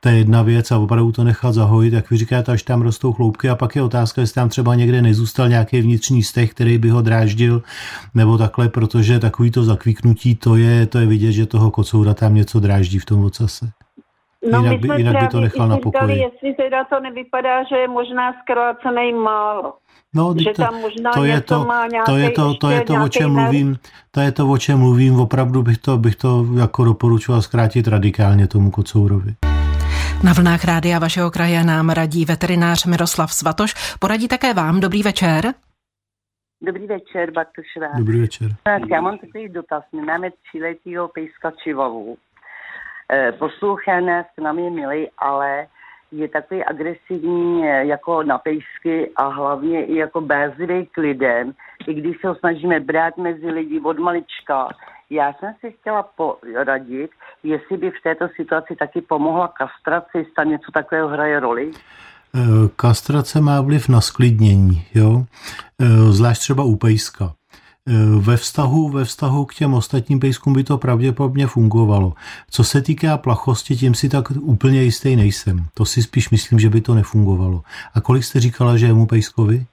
to 0.00 0.08
je 0.08 0.18
jedna 0.18 0.42
věc 0.42 0.70
a 0.70 0.78
opravdu 0.78 1.12
to 1.12 1.24
nechat 1.24 1.52
zahojit, 1.52 1.92
jak 1.92 2.10
vy 2.10 2.16
říkáte, 2.16 2.52
až 2.52 2.62
tam 2.62 2.82
rostou 2.82 3.12
chloupky 3.12 3.48
a 3.48 3.56
pak 3.56 3.76
je 3.76 3.82
otázka, 3.82 4.20
jestli 4.20 4.34
tam 4.34 4.48
třeba 4.48 4.74
někde 4.74 5.02
nezůstal 5.02 5.48
nějaký 5.48 5.80
vnitřní 5.80 6.22
stech, 6.22 6.50
který 6.50 6.78
by 6.78 6.88
ho 6.88 7.02
dráždil 7.02 7.62
nebo 8.14 8.38
takhle, 8.38 8.68
protože 8.68 9.18
takový 9.18 9.50
to 9.50 9.62
zakvíknutí, 9.62 10.34
to 10.34 10.56
je, 10.56 10.86
to 10.86 10.98
je 10.98 11.06
vidět, 11.06 11.32
že 11.32 11.46
toho 11.46 11.70
kocoura 11.70 12.14
tam 12.14 12.34
něco 12.34 12.60
dráždí 12.60 12.98
v 12.98 13.04
tom 13.04 13.24
ocase. 13.24 13.70
No, 14.52 14.58
jinak, 14.58 14.80
by, 14.80 14.88
jinak 14.96 15.22
by 15.22 15.28
to 15.28 15.40
nechal 15.40 15.68
na 15.68 15.76
pokoji. 15.76 16.18
jestli 16.18 16.54
teda 16.54 16.84
to 16.84 17.00
nevypadá, 17.00 17.64
že 17.64 17.76
je 17.76 17.88
možná 17.88 18.32
zkrácený 18.42 19.12
málo. 19.12 19.72
No, 20.14 20.34
že 20.38 20.50
to, 20.50 20.62
tam 20.62 20.80
možná 20.80 21.10
to 21.10 21.24
je 21.24 21.40
to, 21.40 21.64
má 21.64 21.88
to 22.06 22.16
je 22.16 22.30
to, 22.30 22.54
to 22.54 22.70
je 22.70 22.80
to, 22.80 22.94
o 23.04 23.08
čem 23.08 23.32
mluvím, 23.32 23.78
to 24.10 24.20
je 24.20 24.32
to, 24.32 24.50
o 24.50 24.58
čem 24.58 24.78
mluvím, 24.78 25.20
opravdu 25.20 25.62
bych 25.62 25.78
to, 25.78 25.98
bych 25.98 26.16
to 26.16 26.46
jako 26.58 26.84
doporučoval 26.84 27.42
zkrátit 27.42 27.88
radikálně 27.88 28.46
tomu 28.46 28.70
kocourovi. 28.70 29.34
Na 30.24 30.32
vlnách 30.32 30.64
rádia 30.64 30.98
vašeho 30.98 31.30
kraje 31.30 31.64
nám 31.64 31.90
radí 31.90 32.24
veterinář 32.24 32.86
Miroslav 32.86 33.32
Svatoš. 33.32 33.96
Poradí 34.00 34.28
také 34.28 34.54
vám. 34.54 34.80
Dobrý 34.80 35.02
večer. 35.02 35.42
Dobrý 36.62 36.86
večer, 36.86 37.30
Bartošová. 37.30 37.98
Dobrý 37.98 38.20
večer. 38.20 38.48
Tak, 38.62 38.82
já 38.90 39.00
mám 39.00 39.18
takový 39.18 39.48
dotaz. 39.48 39.84
My 39.92 40.02
máme 40.02 40.28
tříletýho 40.30 41.08
pejska 41.08 41.50
Čivavu. 41.50 42.16
E, 43.12 43.32
poslouchá 43.32 44.00
nás, 44.00 44.26
nám 44.42 44.58
je 44.58 44.70
milý, 44.70 45.08
ale 45.18 45.66
je 46.12 46.28
takový 46.28 46.64
agresivní 46.64 47.64
eh, 47.64 47.86
jako 47.86 48.22
na 48.22 48.38
pejsky 48.38 49.10
a 49.16 49.28
hlavně 49.28 49.84
i 49.84 49.96
jako 49.96 50.20
bézlivý 50.20 50.86
k 50.86 50.96
lidem, 50.96 51.52
i 51.86 51.94
když 51.94 52.20
se 52.20 52.28
ho 52.28 52.34
snažíme 52.34 52.80
brát 52.80 53.16
mezi 53.16 53.50
lidi 53.50 53.80
od 53.80 53.98
malička. 53.98 54.68
Já 55.10 55.32
jsem 55.32 55.54
si 55.60 55.72
chtěla 55.80 56.02
poradit, 56.02 57.10
jestli 57.42 57.76
by 57.76 57.90
v 57.90 58.02
této 58.02 58.28
situaci 58.36 58.76
taky 58.76 59.00
pomohla 59.00 59.48
kastrace, 59.48 60.24
tam 60.36 60.48
něco 60.48 60.72
takového 60.72 61.08
hraje 61.08 61.40
roli. 61.40 61.70
Eh, 62.34 62.68
kastrace 62.76 63.40
má 63.40 63.60
vliv 63.60 63.88
na 63.88 64.00
sklidnění, 64.00 64.84
jo? 64.94 65.24
Eh, 65.80 66.12
zvlášť 66.12 66.40
třeba 66.40 66.64
u 66.64 66.76
pejska. 66.76 67.32
Eh, 67.88 67.92
ve 68.20 68.36
vztahu, 68.36 68.88
ve 68.88 69.04
vztahu 69.04 69.44
k 69.44 69.54
těm 69.54 69.74
ostatním 69.74 70.20
pejskům 70.20 70.52
by 70.52 70.64
to 70.64 70.78
pravděpodobně 70.78 71.46
fungovalo. 71.46 72.12
Co 72.50 72.64
se 72.64 72.82
týká 72.82 73.18
plachosti, 73.18 73.76
tím 73.76 73.94
si 73.94 74.08
tak 74.08 74.30
úplně 74.30 74.82
jistý 74.82 75.16
nejsem. 75.16 75.66
To 75.74 75.84
si 75.84 76.02
spíš 76.02 76.30
myslím, 76.30 76.58
že 76.58 76.70
by 76.70 76.80
to 76.80 76.94
nefungovalo. 76.94 77.62
A 77.94 78.00
kolik 78.00 78.24
jste 78.24 78.40
říkala, 78.40 78.76
že 78.76 78.86
je 78.86 78.92
mu 78.92 79.06
pejskovi? 79.06 79.66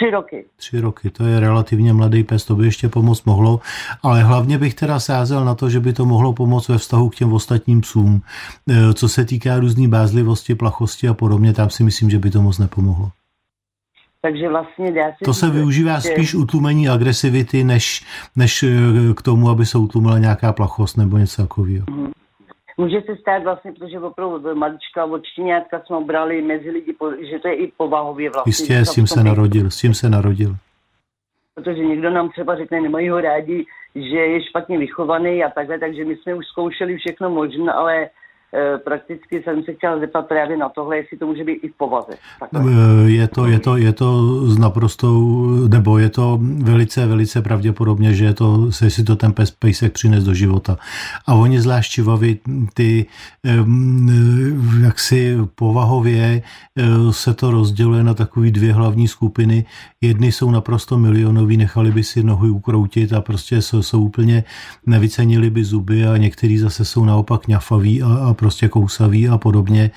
Tři 0.00 0.10
roky. 0.10 0.44
Tři 0.56 0.80
roky, 0.80 1.10
to 1.10 1.24
je 1.24 1.40
relativně 1.40 1.92
mladý 1.92 2.24
pes, 2.24 2.44
to 2.44 2.56
by 2.56 2.64
ještě 2.64 2.88
pomoct 2.88 3.24
mohlo, 3.24 3.60
ale 4.02 4.22
hlavně 4.22 4.58
bych 4.58 4.74
teda 4.74 5.00
sázel 5.00 5.44
na 5.44 5.54
to, 5.54 5.70
že 5.70 5.80
by 5.80 5.92
to 5.92 6.06
mohlo 6.06 6.32
pomoct 6.32 6.68
ve 6.68 6.78
vztahu 6.78 7.08
k 7.08 7.14
těm 7.14 7.32
ostatním 7.32 7.80
psům. 7.80 8.22
Eh, 8.70 8.94
co 8.94 9.08
se 9.08 9.24
týká 9.24 9.58
různý 9.58 9.88
bázlivosti, 9.88 10.54
plachosti 10.54 11.08
a 11.08 11.14
podobně, 11.14 11.52
tam 11.52 11.70
si 11.70 11.84
myslím, 11.84 12.10
že 12.10 12.18
by 12.18 12.30
to 12.30 12.42
moc 12.42 12.58
nepomohlo. 12.58 13.10
Takže 14.22 14.48
vlastně 14.48 14.92
dá 14.92 15.06
se 15.10 15.24
To 15.24 15.34
se 15.34 15.50
využívá 15.50 15.98
že... 15.98 16.08
spíš 16.08 16.34
utlumení 16.34 16.88
agresivity, 16.88 17.64
než, 17.64 18.04
než 18.36 18.62
eh, 18.62 19.14
k 19.16 19.22
tomu, 19.22 19.50
aby 19.50 19.66
se 19.66 19.78
utlumila 19.78 20.18
nějaká 20.18 20.52
plachost 20.52 20.96
nebo 20.96 21.18
něco 21.18 21.42
takového. 21.42 21.86
Mm-hmm. 21.86 22.10
Může 22.80 23.00
se 23.00 23.16
stát 23.16 23.42
vlastně, 23.42 23.72
protože 23.72 24.00
opravdu 24.00 24.54
malička 24.54 25.04
od 25.04 25.24
štěňátka 25.24 25.82
jsme 25.86 26.00
brali 26.00 26.42
mezi 26.42 26.70
lidi, 26.70 26.96
že 27.30 27.38
to 27.38 27.48
je 27.48 27.54
i 27.54 27.72
povahově 27.76 28.30
vlastně. 28.30 28.50
Jistě, 28.50 28.84
s 28.84 28.94
tím 28.94 29.06
se 29.06 29.24
narodil, 29.24 29.70
s 29.70 29.80
tím 29.80 29.94
se 29.94 30.10
narodil. 30.10 30.56
Protože 31.54 31.84
někdo 31.84 32.10
nám 32.10 32.30
třeba 32.30 32.56
řekne, 32.56 32.80
nemají 32.80 33.08
ho 33.08 33.20
rádi, 33.20 33.66
že 33.94 34.16
je 34.16 34.42
špatně 34.42 34.78
vychovaný 34.78 35.44
a 35.44 35.50
takhle, 35.50 35.78
takže 35.78 36.04
my 36.04 36.16
jsme 36.16 36.34
už 36.34 36.46
zkoušeli 36.46 36.96
všechno 36.96 37.30
možné, 37.30 37.72
ale 37.72 38.10
prakticky 38.84 39.42
jsem 39.42 39.62
se 39.62 39.74
chtěla 39.74 39.98
zeptat 39.98 40.22
právě 40.28 40.56
na 40.56 40.68
tohle, 40.68 40.96
jestli 40.96 41.18
to 41.18 41.26
může 41.26 41.44
být 41.44 41.58
i 41.62 41.68
v 41.68 41.76
povaze. 41.76 42.12
Eh, 42.54 43.10
je 43.10 43.28
to, 43.28 43.46
je 43.46 43.58
to, 43.58 43.76
je 43.76 43.92
to 43.92 44.06
z 44.46 44.58
naprostou, 44.58 45.46
nebo 45.68 45.98
je 45.98 46.08
to 46.08 46.38
velice, 46.42 47.06
velice 47.06 47.42
pravděpodobně, 47.42 48.14
že 48.14 48.24
je 48.24 48.34
to, 48.34 48.72
se 48.72 48.90
si 48.90 49.04
to 49.04 49.16
ten 49.16 49.32
pes, 49.32 49.50
pejsek 49.50 49.92
přines 49.92 50.24
do 50.24 50.34
života. 50.34 50.78
A 51.26 51.34
oni 51.34 51.60
zvlášť 51.60 51.92
čivavi, 51.92 52.38
ty 52.74 53.06
jaksi 54.82 55.36
povahově 55.54 56.42
eh, 56.42 56.82
se 57.10 57.34
to 57.34 57.50
rozděluje 57.50 58.02
na 58.02 58.14
takové 58.14 58.50
dvě 58.50 58.72
hlavní 58.72 59.08
skupiny. 59.08 59.64
Jedny 60.00 60.32
jsou 60.32 60.50
naprosto 60.50 60.98
milionoví, 60.98 61.56
nechali 61.56 61.90
by 61.92 62.02
si 62.02 62.22
nohy 62.22 62.50
ukroutit 62.50 63.12
a 63.12 63.20
prostě 63.20 63.62
jsou, 63.62 63.82
jsou 63.82 64.02
úplně 64.04 64.44
nevycenili 64.86 65.50
by 65.50 65.64
zuby 65.64 66.06
a 66.06 66.16
někteří 66.16 66.58
zase 66.58 66.84
jsou 66.84 67.04
naopak 67.04 67.48
ňafaví 67.48 68.02
a, 68.02 68.14
a 68.30 68.34
prostě 68.40 68.68
kousaví 68.68 69.28
a 69.28 69.38
podobně. 69.38 69.90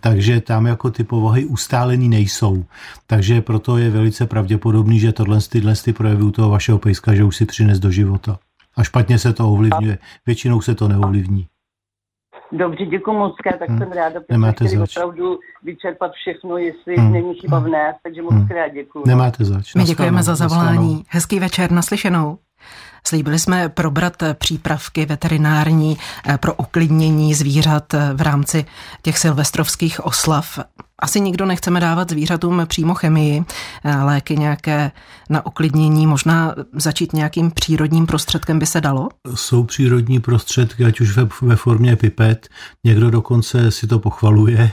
Takže 0.00 0.40
tam 0.40 0.66
jako 0.66 0.90
ty 0.90 1.04
povahy 1.04 1.44
ustálený 1.44 2.08
nejsou. 2.08 2.64
Takže 3.06 3.40
proto 3.40 3.78
je 3.78 3.90
velice 3.90 4.26
pravděpodobný, 4.26 4.98
že 4.98 5.12
tohle 5.12 5.38
tyhle 5.52 5.74
ty 5.84 5.92
projevy 5.92 6.22
u 6.22 6.30
toho 6.30 6.50
vašeho 6.50 6.78
pejska, 6.78 7.14
že 7.14 7.24
už 7.24 7.36
si 7.36 7.46
přines 7.46 7.78
do 7.78 7.90
života. 7.90 8.38
A 8.76 8.82
špatně 8.82 9.18
se 9.18 9.32
to 9.32 9.52
ovlivňuje. 9.52 9.98
Většinou 10.26 10.60
se 10.60 10.74
to 10.74 10.88
neovlivní. 10.88 11.46
Dobře, 12.52 12.86
děkuji 12.86 13.12
moc, 13.12 13.34
tak 13.44 13.68
hmm. 13.68 13.78
jsem 13.78 13.92
ráda, 13.92 14.20
protože 14.20 14.30
Nemáte 14.30 14.64
chtěli 14.64 14.78
zač. 14.78 14.96
opravdu 14.96 15.38
vyčerpat 15.62 16.12
všechno, 16.12 16.58
jestli 16.58 16.96
hmm. 16.96 17.12
není 17.12 17.34
chyba 17.34 17.58
v 17.58 17.68
nás, 17.68 17.96
takže 18.02 18.22
moc 18.22 18.32
hmm. 18.32 18.48
krát 18.48 18.68
děkuji. 18.68 19.02
Nemáte 19.06 19.44
zač. 19.44 19.74
My 19.74 19.84
děkujeme 19.84 20.22
za 20.22 20.34
zavolání. 20.34 21.04
Hezký 21.08 21.40
večer, 21.40 21.70
naslyšenou. 21.70 22.38
Slíbili 23.04 23.38
jsme 23.38 23.68
probrat 23.68 24.22
přípravky 24.34 25.06
veterinární 25.06 25.98
eh, 26.26 26.38
pro 26.38 26.54
uklidnění 26.54 27.34
zvířat 27.34 27.94
eh, 27.94 28.10
v 28.14 28.20
rámci 28.20 28.64
těch 29.02 29.18
silvestrovských 29.18 30.04
oslav. 30.04 30.58
Asi 31.00 31.20
nikdo 31.20 31.46
nechceme 31.46 31.80
dávat 31.80 32.10
zvířatům 32.10 32.62
přímo 32.66 32.94
chemii, 32.94 33.44
eh, 33.84 33.96
léky 33.96 34.36
nějaké 34.36 34.90
na 35.30 35.46
uklidnění, 35.46 36.06
možná 36.06 36.54
začít 36.72 37.12
nějakým 37.12 37.50
přírodním 37.50 38.06
prostředkem 38.06 38.58
by 38.58 38.66
se 38.66 38.80
dalo? 38.80 39.08
Jsou 39.34 39.64
přírodní 39.64 40.20
prostředky, 40.20 40.84
ať 40.84 41.00
už 41.00 41.16
ve, 41.16 41.28
ve 41.42 41.56
formě 41.56 41.96
pipet, 41.96 42.48
někdo 42.84 43.10
dokonce 43.10 43.70
si 43.70 43.86
to 43.86 43.98
pochvaluje, 43.98 44.72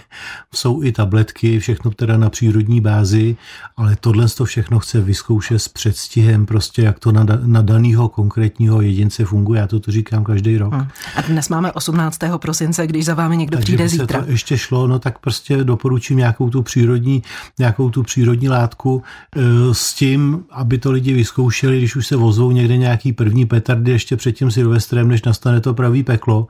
jsou 0.55 0.83
i 0.83 0.91
tabletky, 0.91 1.59
všechno 1.59 1.91
teda 1.91 2.17
na 2.17 2.29
přírodní 2.29 2.81
bázi, 2.81 3.35
ale 3.77 3.95
tohle 3.99 4.27
to 4.29 4.45
všechno 4.45 4.79
chce 4.79 5.01
vyzkoušet 5.01 5.59
s 5.59 5.67
předstihem, 5.67 6.45
prostě 6.45 6.81
jak 6.81 6.99
to 6.99 7.11
na, 7.11 7.25
na 7.45 7.61
danýho 7.61 8.09
konkrétního 8.09 8.81
jedince 8.81 9.25
funguje, 9.25 9.59
já 9.59 9.67
to 9.67 9.79
tu 9.79 9.91
říkám 9.91 10.23
každý 10.23 10.57
rok. 10.57 10.73
Hmm. 10.73 10.87
A 11.15 11.21
dnes 11.21 11.49
máme 11.49 11.71
18. 11.71 12.19
prosince, 12.37 12.87
když 12.87 13.05
za 13.05 13.13
vámi 13.13 13.37
někdo 13.37 13.57
Takže 13.57 13.65
přijde 13.65 13.89
zítra. 13.89 14.21
to 14.21 14.31
ještě 14.31 14.57
šlo, 14.57 14.87
no 14.87 14.99
tak 14.99 15.19
prostě 15.19 15.63
doporučím 15.63 16.16
nějakou 16.17 16.49
tu 16.49 16.63
přírodní, 16.63 17.23
nějakou 17.59 17.89
tu 17.89 18.03
přírodní 18.03 18.49
látku 18.49 19.03
e, 19.35 19.73
s 19.73 19.93
tím, 19.93 20.45
aby 20.51 20.77
to 20.77 20.91
lidi 20.91 21.13
vyzkoušeli, 21.13 21.77
když 21.77 21.95
už 21.95 22.07
se 22.07 22.15
vozou 22.15 22.51
někde 22.51 22.77
nějaký 22.77 23.13
první 23.13 23.45
petardy 23.45 23.91
ještě 23.91 24.17
před 24.17 24.31
tím 24.31 24.51
Silvestrem, 24.51 25.07
než 25.07 25.23
nastane 25.23 25.61
to 25.61 25.73
pravý 25.73 26.03
peklo. 26.03 26.47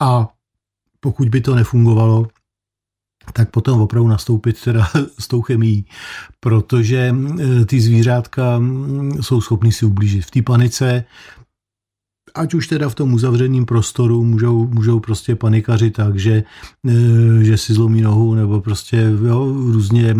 A 0.00 0.28
pokud 1.00 1.28
by 1.28 1.40
to 1.40 1.54
nefungovalo, 1.54 2.26
tak 3.32 3.50
potom 3.50 3.80
opravdu 3.80 4.08
nastoupit 4.08 4.60
teda 4.64 4.88
s 5.18 5.28
tou 5.28 5.42
chemií, 5.42 5.86
protože 6.40 7.14
e, 7.60 7.64
ty 7.64 7.80
zvířátka 7.80 8.60
jsou 9.20 9.40
schopny 9.40 9.72
si 9.72 9.86
ublížit. 9.86 10.24
V 10.24 10.30
té 10.30 10.42
panice 10.42 11.04
ať 12.36 12.54
už 12.54 12.66
teda 12.66 12.88
v 12.88 12.94
tom 12.94 13.14
uzavřeném 13.14 13.64
prostoru 13.64 14.24
můžou, 14.24 14.68
můžou 14.68 15.00
prostě 15.00 15.36
panikaři 15.36 15.90
tak, 15.90 16.18
že, 16.18 16.44
e, 16.88 17.44
že 17.44 17.56
si 17.56 17.74
zlomí 17.74 18.00
nohu 18.00 18.34
nebo 18.34 18.60
prostě 18.60 19.12
jo, 19.26 19.54
různě, 19.72 20.14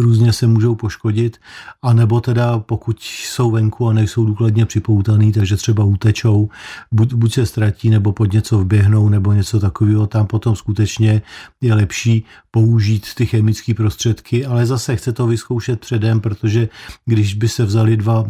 různě 0.00 0.32
se 0.32 0.46
můžou 0.46 0.74
poškodit. 0.74 1.38
A 1.82 1.92
nebo 1.92 2.20
teda 2.20 2.58
pokud 2.58 2.96
jsou 3.00 3.50
venku 3.50 3.88
a 3.88 3.92
nejsou 3.92 4.24
důkladně 4.24 4.66
připoutaný, 4.66 5.32
takže 5.32 5.56
třeba 5.56 5.84
utečou, 5.84 6.48
buď, 6.92 7.14
buď 7.14 7.32
se 7.34 7.46
ztratí 7.46 7.90
nebo 7.90 8.12
pod 8.12 8.32
něco 8.32 8.58
vběhnou 8.58 9.08
nebo 9.08 9.32
něco 9.32 9.60
takového, 9.60 10.06
tam 10.06 10.26
potom 10.26 10.56
skutečně 10.56 11.22
je 11.60 11.74
lepší 11.74 12.24
použít 12.50 13.14
ty 13.14 13.26
chemické 13.26 13.74
prostředky, 13.74 14.46
ale 14.46 14.66
zase 14.66 14.96
chce 14.96 15.12
to 15.12 15.26
vyzkoušet 15.26 15.80
předem, 15.80 16.20
protože 16.20 16.68
když 17.06 17.34
by 17.34 17.48
se 17.48 17.64
vzali 17.64 17.96
dva, 17.96 18.24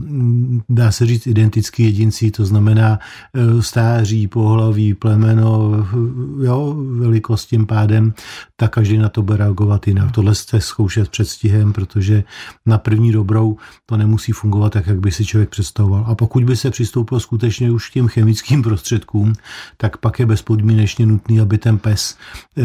dá 0.69 0.93
se 0.93 1.07
říct, 1.07 1.27
identický 1.27 1.83
jedinci, 1.85 2.31
to 2.31 2.45
znamená 2.45 2.99
stáří, 3.61 4.29
pohlaví, 4.29 4.95
plemeno, 4.95 5.87
jo, 6.43 6.77
velikost 6.99 7.47
tím 7.47 7.67
pádem, 7.67 8.15
tak 8.57 8.73
každý 8.73 8.99
na 8.99 9.09
to 9.09 9.23
bude 9.23 9.37
reagovat 9.37 9.87
jinak. 9.87 10.13
Tohle 10.13 10.35
jste 10.35 10.61
zkoušet 10.61 11.09
předstihem, 11.09 11.73
protože 11.73 12.25
na 12.67 12.79
první 12.79 13.13
dobrou 13.13 13.57
to 13.87 13.97
nemusí 13.97 14.33
fungovat 14.33 14.73
tak, 14.73 14.87
jak 14.87 15.01
by 15.01 15.11
si 15.11 15.25
člověk 15.25 15.49
představoval. 15.51 16.05
A 16.09 16.15
pokud 16.15 16.45
by 16.45 16.57
se 16.57 16.71
přistoupilo 16.71 17.21
skutečně 17.21 17.71
už 17.71 17.91
k 17.91 17.93
těm 17.93 18.09
chemickým 18.09 18.63
prostředkům, 18.63 19.33
tak 19.77 19.97
pak 19.97 20.19
je 20.19 20.27
bezpodmínečně 20.27 21.07
nutný, 21.07 21.41
aby 21.41 21.59
ten 21.59 21.79
pes 21.79 22.17
eh, 22.57 22.63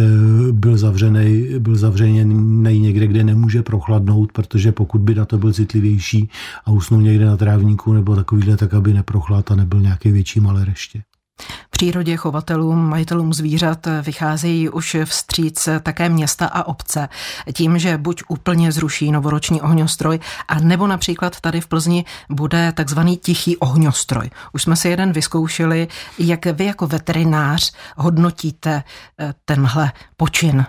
byl 0.51 0.77
zavřený, 0.77 1.47
byl 1.59 1.75
zavřený 1.75 2.79
někde, 2.79 3.07
kde 3.07 3.23
nemůže 3.23 3.61
prochladnout, 3.61 4.31
protože 4.31 4.71
pokud 4.71 5.01
by 5.01 5.15
na 5.15 5.25
to 5.25 5.37
byl 5.37 5.53
citlivější 5.53 6.29
a 6.65 6.71
usnul 6.71 7.01
někde 7.01 7.25
na 7.25 7.37
trávníku 7.37 7.93
nebo 7.93 8.15
takovýhle, 8.15 8.57
tak 8.57 8.73
aby 8.73 8.93
neprochlad 8.93 9.51
a 9.51 9.55
nebyl 9.55 9.81
nějaký 9.81 10.11
větší 10.11 10.28
malé 10.35 10.65
reště. 10.65 11.03
V 11.41 11.69
přírodě 11.69 12.17
chovatelům, 12.17 12.89
majitelům 12.89 13.33
zvířat 13.33 13.87
vycházejí 14.01 14.69
už 14.69 14.97
vstříc 15.05 15.69
také 15.83 16.09
města 16.09 16.45
a 16.45 16.63
obce 16.63 17.09
tím, 17.53 17.79
že 17.79 17.97
buď 17.97 18.23
úplně 18.27 18.71
zruší 18.71 19.11
novoroční 19.11 19.61
ohňostroj, 19.61 20.19
a 20.47 20.59
nebo 20.59 20.87
například 20.87 21.39
tady 21.39 21.61
v 21.61 21.67
Plzni 21.67 22.05
bude 22.29 22.71
takzvaný 22.71 23.17
tichý 23.17 23.57
ohňostroj. 23.57 24.29
Už 24.53 24.63
jsme 24.63 24.75
si 24.75 24.89
jeden 24.89 25.11
vyzkoušeli, 25.11 25.87
jak 26.19 26.45
vy 26.45 26.65
jako 26.65 26.87
veterinář 26.87 27.73
hodnotíte 27.97 28.83
eh, 29.19 29.33
tenhle 29.45 29.91
počin. 30.17 30.65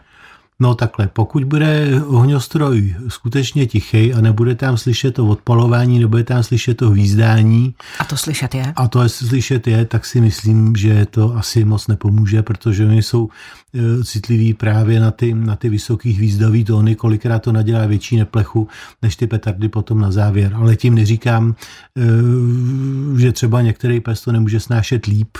No 0.62 0.74
takhle, 0.74 1.08
pokud 1.08 1.44
bude 1.44 2.02
ohňostroj 2.06 2.94
skutečně 3.08 3.66
tichý 3.66 4.14
a 4.14 4.20
nebude 4.20 4.54
tam 4.54 4.76
slyšet 4.76 5.14
to 5.14 5.26
odpalování, 5.26 5.98
nebude 5.98 6.24
tam 6.24 6.42
slyšet 6.42 6.76
to 6.76 6.90
hvízdání. 6.90 7.74
A 7.98 8.04
to 8.04 8.16
slyšet 8.16 8.54
je? 8.54 8.72
A 8.76 8.88
to 8.88 9.08
slyšet 9.08 9.66
je, 9.66 9.84
tak 9.84 10.06
si 10.06 10.20
myslím, 10.20 10.76
že 10.76 11.06
to 11.06 11.36
asi 11.36 11.64
moc 11.64 11.86
nepomůže, 11.86 12.42
protože 12.42 12.86
oni 12.86 13.02
jsou 13.02 13.28
e, 13.74 14.04
citliví 14.04 14.54
právě 14.54 15.00
na 15.00 15.10
ty, 15.10 15.34
na 15.34 15.56
ty 15.56 15.68
vysoký 15.68 16.12
hvízdavý 16.12 16.64
tóny, 16.64 16.94
kolikrát 16.94 17.38
to 17.38 17.52
nadělá 17.52 17.86
větší 17.86 18.16
neplechu 18.16 18.68
než 19.02 19.16
ty 19.16 19.26
petardy 19.26 19.68
potom 19.68 20.00
na 20.00 20.12
závěr. 20.12 20.52
Ale 20.54 20.76
tím 20.76 20.94
neříkám, 20.94 21.54
e, 21.96 23.20
že 23.20 23.32
třeba 23.32 23.62
některý 23.62 24.00
pes 24.00 24.20
to 24.20 24.32
nemůže 24.32 24.60
snášet 24.60 25.06
líp, 25.06 25.38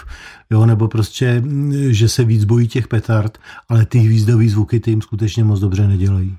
jo, 0.51 0.67
nebo 0.67 0.89
prostě, 0.89 1.43
že 1.89 2.09
se 2.09 2.25
víc 2.25 2.45
bojí 2.45 2.69
těch 2.69 2.89
petard, 2.89 3.39
ale 3.69 3.87
ty 3.87 3.99
hvízdový 3.99 4.49
zvuky 4.49 4.81
ty 4.81 4.91
jim 4.91 5.03
skutečně 5.03 5.45
moc 5.45 5.61
dobře 5.61 5.89
nedělají. 5.89 6.37